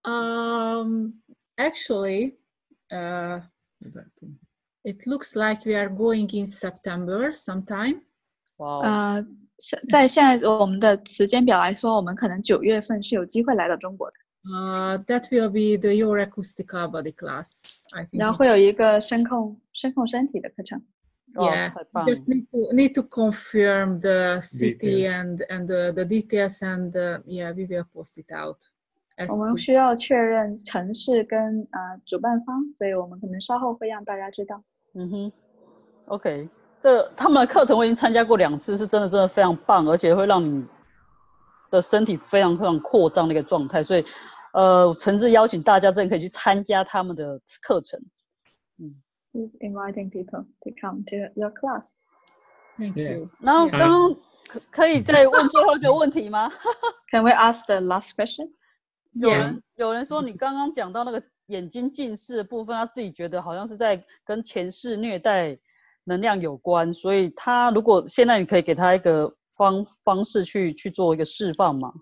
[0.03, 1.21] Um,
[1.57, 2.37] actually,
[2.91, 3.41] uh,
[4.83, 8.01] It looks like we are going in September sometime.
[8.57, 9.27] 哇哦，呃，是
[9.88, 14.16] 在现在我们的时间表来说，我们可能九月份是有机会来到中国的
[14.50, 17.64] ，Uh, that will be the Your Acoustica body class.
[17.92, 18.18] I think.
[18.18, 20.82] 然后会有一个声控声控身体的课程。
[21.34, 25.14] 哇 yeah, 太棒 just！need to need to confirm the city Details.
[25.16, 28.58] and and the, the details and uh, yeah, we will post it out.
[29.28, 31.38] 我们需要确认城市跟
[31.70, 34.62] 呃主办方，所以我们可能稍后会让大家知道。
[34.94, 35.32] 嗯哼
[36.06, 36.48] ，OK，
[36.84, 40.66] 这他们的课程我已经参加过两次，是真的真的非常棒，而且会让你
[41.70, 44.04] 的身体非常非常扩张的一个状态，所以
[44.52, 47.98] 呃，我诚挚邀请大家真的可以去参加他们的课程。
[49.32, 53.20] Who's inviting people to come to your class？Thank Yeah.
[53.20, 53.30] you.
[53.40, 54.14] 然后刚刚
[54.46, 56.52] 可可以再问最后一个问题吗？
[57.10, 58.50] Can we ask the last question？
[59.14, 65.58] 有.人有人说你刚刚讲到那个眼睛近视的部分，他自己觉得好像是在跟前世虐待
[66.05, 71.93] 能量有关，所以他如果现在你可以给他一个方方式去去做一个释放吗？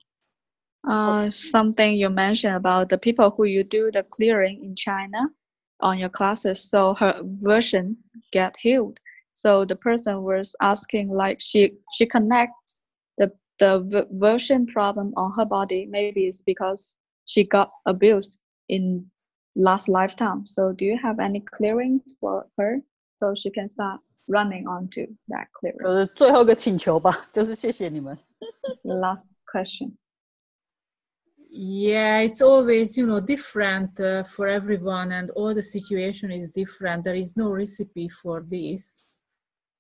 [0.84, 5.30] Uh, something you mentioned about the people who you do the clearing in China
[5.80, 7.98] on your classes, so her version
[8.32, 8.98] get healed.
[9.34, 12.78] So the person was asking like she she connects
[13.18, 15.86] the the v- version problem on her body.
[15.86, 16.96] Maybe it's because
[17.26, 18.40] she got abused
[18.70, 19.12] in
[19.56, 20.46] last lifetime.
[20.46, 22.82] So do you have any clearings for her
[23.22, 25.86] so she can start running onto that clearing?
[25.86, 28.18] 呃，最后一个请求吧，就是谢谢你们。
[28.62, 29.98] That's the last question.
[31.50, 37.04] Yeah, it's always, you know, different uh, for everyone, and all the situation is different.
[37.04, 39.12] There is no recipe for this.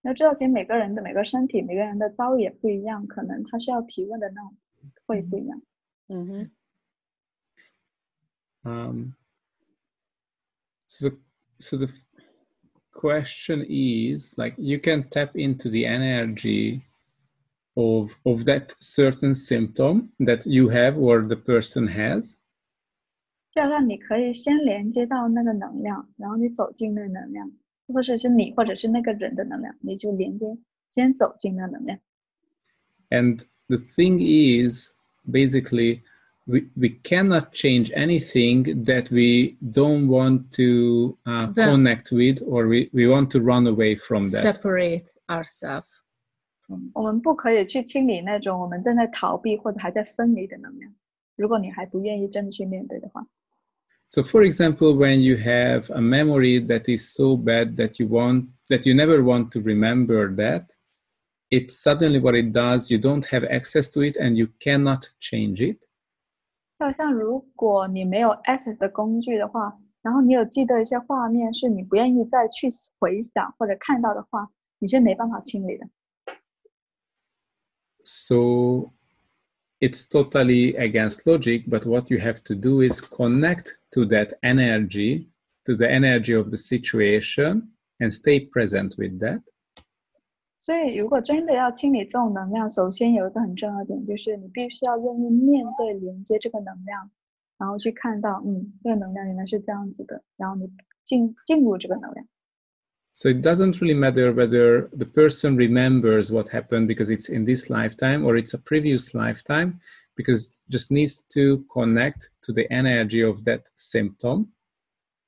[0.04, 4.56] 要知道，其实每个人的每个身体、每个人的遭遇也不一样，可能他需要提问的那种
[5.06, 5.62] 会不一样。
[6.08, 6.52] 嗯哼，
[8.64, 9.14] Um,
[10.88, 11.18] so, the,
[11.60, 11.88] so the
[13.02, 16.82] question is like you can tap into the energy
[17.76, 22.36] of of that certain symptom that you have or the person has,
[23.54, 27.52] 就好像你可以先连接到那个能量，然后你走进那个能量，
[27.88, 30.58] 或者是你，或者是那个人的能量，你就连接，
[30.92, 32.00] 先走进那能量。
[33.12, 34.92] and the thing is
[35.30, 36.02] basically
[36.48, 42.68] we, we cannot change anything that we don't want to uh, The- connect with or
[42.68, 45.90] we, we want to run away from that Separate ourselves
[46.66, 46.92] from.
[46.94, 50.94] 我们不可以去清理那种我们正在逃避或者还在分离的能量。
[51.36, 53.26] 如果你还不愿意真的去面对的话，
[54.10, 58.46] So, for example, when you have a memory that is so bad that you want
[58.70, 60.68] that you never want to remember that,
[61.52, 62.90] it's suddenly what it does.
[62.90, 65.86] You don't have access to it, and you cannot change it.
[66.82, 72.70] 就好像如果你没有 access 的工具的话，然后你有记得一些画面是你不愿意再去
[73.00, 75.88] 回想或者看到的话，你是没办法清理的。
[78.04, 78.94] So,
[79.82, 81.68] it's totally against logic.
[81.68, 85.28] But what you have to do is connect to that energy,
[85.66, 89.42] to the energy of the situation, and stay present with that.
[90.62, 97.10] 所以，如果真的要清理这种能量，首先有一个很重要的点，就是你必须要愿意面对、连接这个能量，
[97.60, 100.68] 然后去看到，嗯，这个能量原来是这样子的，然后你
[101.06, 102.28] 进进入这个能量。
[103.14, 107.70] So it doesn't really matter whether the person remembers what happened because it's in this
[107.70, 109.80] lifetime or it's a previous lifetime,
[110.16, 114.54] because just needs to connect to the energy of that symptom.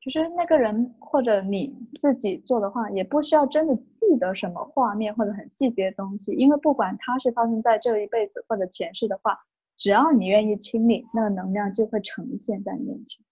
[0.05, 9.39] 就是那个人或者你自己做的话，也不需要真的记得什么画面或者很细节的东西，因为不管它是发生在这一辈子或者前世的话，
[9.79, 13.25] 只要你愿意清理，那个能量就会呈现在你面前。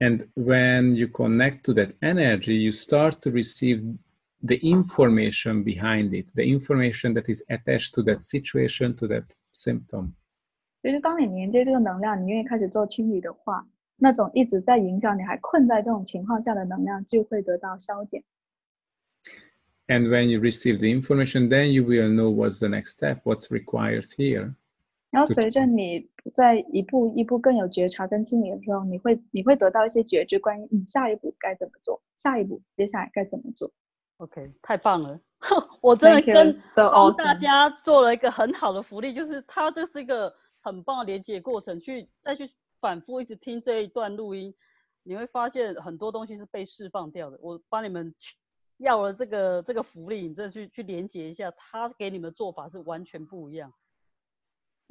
[0.00, 3.96] And when you connect to that energy, you start to receive
[4.42, 10.14] the information behind it, the information that is attached to that situation, to that symptom.
[10.82, 13.64] 就是当你连接这个能量，你愿意开始做清理的话，
[13.96, 18.22] 那种一直在影响你，还困在这种情况下的能量就会得到消减。
[19.86, 24.04] And when you receive the information, then you will know what's the next step, what's required
[24.16, 24.54] here.
[25.10, 33.70] 然后随着你在一步一步更有觉察跟清理的时候，你会你会得到一些觉知，关于你下一步该怎么做，下一步接下来该怎么做。
[34.16, 35.20] OK，太棒了！
[35.82, 36.52] 我真的跟
[37.16, 42.48] 大.家做了一个很好的福利，就是它这是一个很棒的连接过程，去再去
[42.83, 44.53] 反复一直听这一段录音，
[45.03, 47.37] 你会发现很多东西是被释放掉的。
[47.41, 48.35] 我帮你们去
[48.77, 53.73] 要了这个这个福利，你真的去去连接一下，他给你们的做法是完全不一样。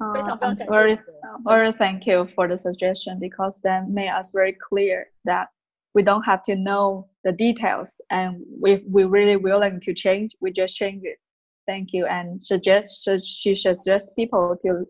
[0.01, 1.03] Uh, 非常非常 I'm 感谢 very 你的
[1.43, 5.49] very thank you for the suggestion because then made us very clear that
[5.91, 10.51] we don't have to know the details and if we're really willing to change we
[10.51, 11.19] just change it
[11.67, 14.87] thank you and suggest so she suggests people to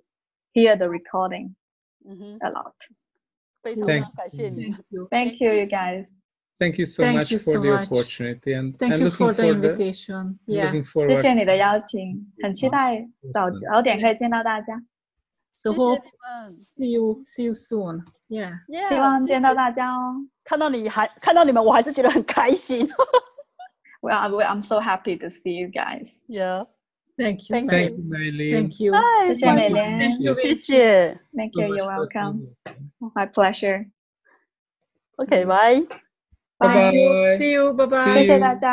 [0.54, 1.56] hear the recording
[2.06, 2.74] 嗯哼， a lot
[3.62, 4.64] 非常非 Thank 常感谢你。
[4.72, 5.08] Thank you.
[5.10, 6.16] thank you you guys
[6.60, 7.88] Thank you so Thank much you for so the much.
[7.88, 10.40] opportunity and Thank I'm you looking for the forward invitation.
[10.46, 10.66] Yeah.
[10.72, 13.72] looking 谢 forward 谢你的邀请很期待早 Awesome.
[13.74, 14.74] 早点可以见到大家
[15.54, 16.10] So 谢谢 hope 你
[16.46, 18.04] 们 see you see you soon.
[18.28, 18.60] Yeah.
[18.88, 22.88] 希 Yeah，望见到谢谢大家哦看到你还看到你们，我还是觉得很开心。
[24.02, 26.66] well I'm- I'm so happy to see you guys yeah，
[27.18, 27.56] Thank you.
[27.56, 28.54] Thank Thank you, Maylene.
[28.54, 28.94] Thank you.
[29.28, 30.36] 谢谢美莲 Thank you.
[30.40, 31.20] 谢谢。
[31.36, 33.14] thank So you much you're for welcome listening.
[33.16, 33.82] my pleasure
[35.18, 35.86] OK，拜。
[36.60, 37.10] Bye Thank you.
[37.10, 37.38] bye.
[37.38, 37.74] See you.
[37.74, 38.04] Bye bye.
[38.06, 38.40] See 谢谢 you.
[38.40, 38.70] 大家。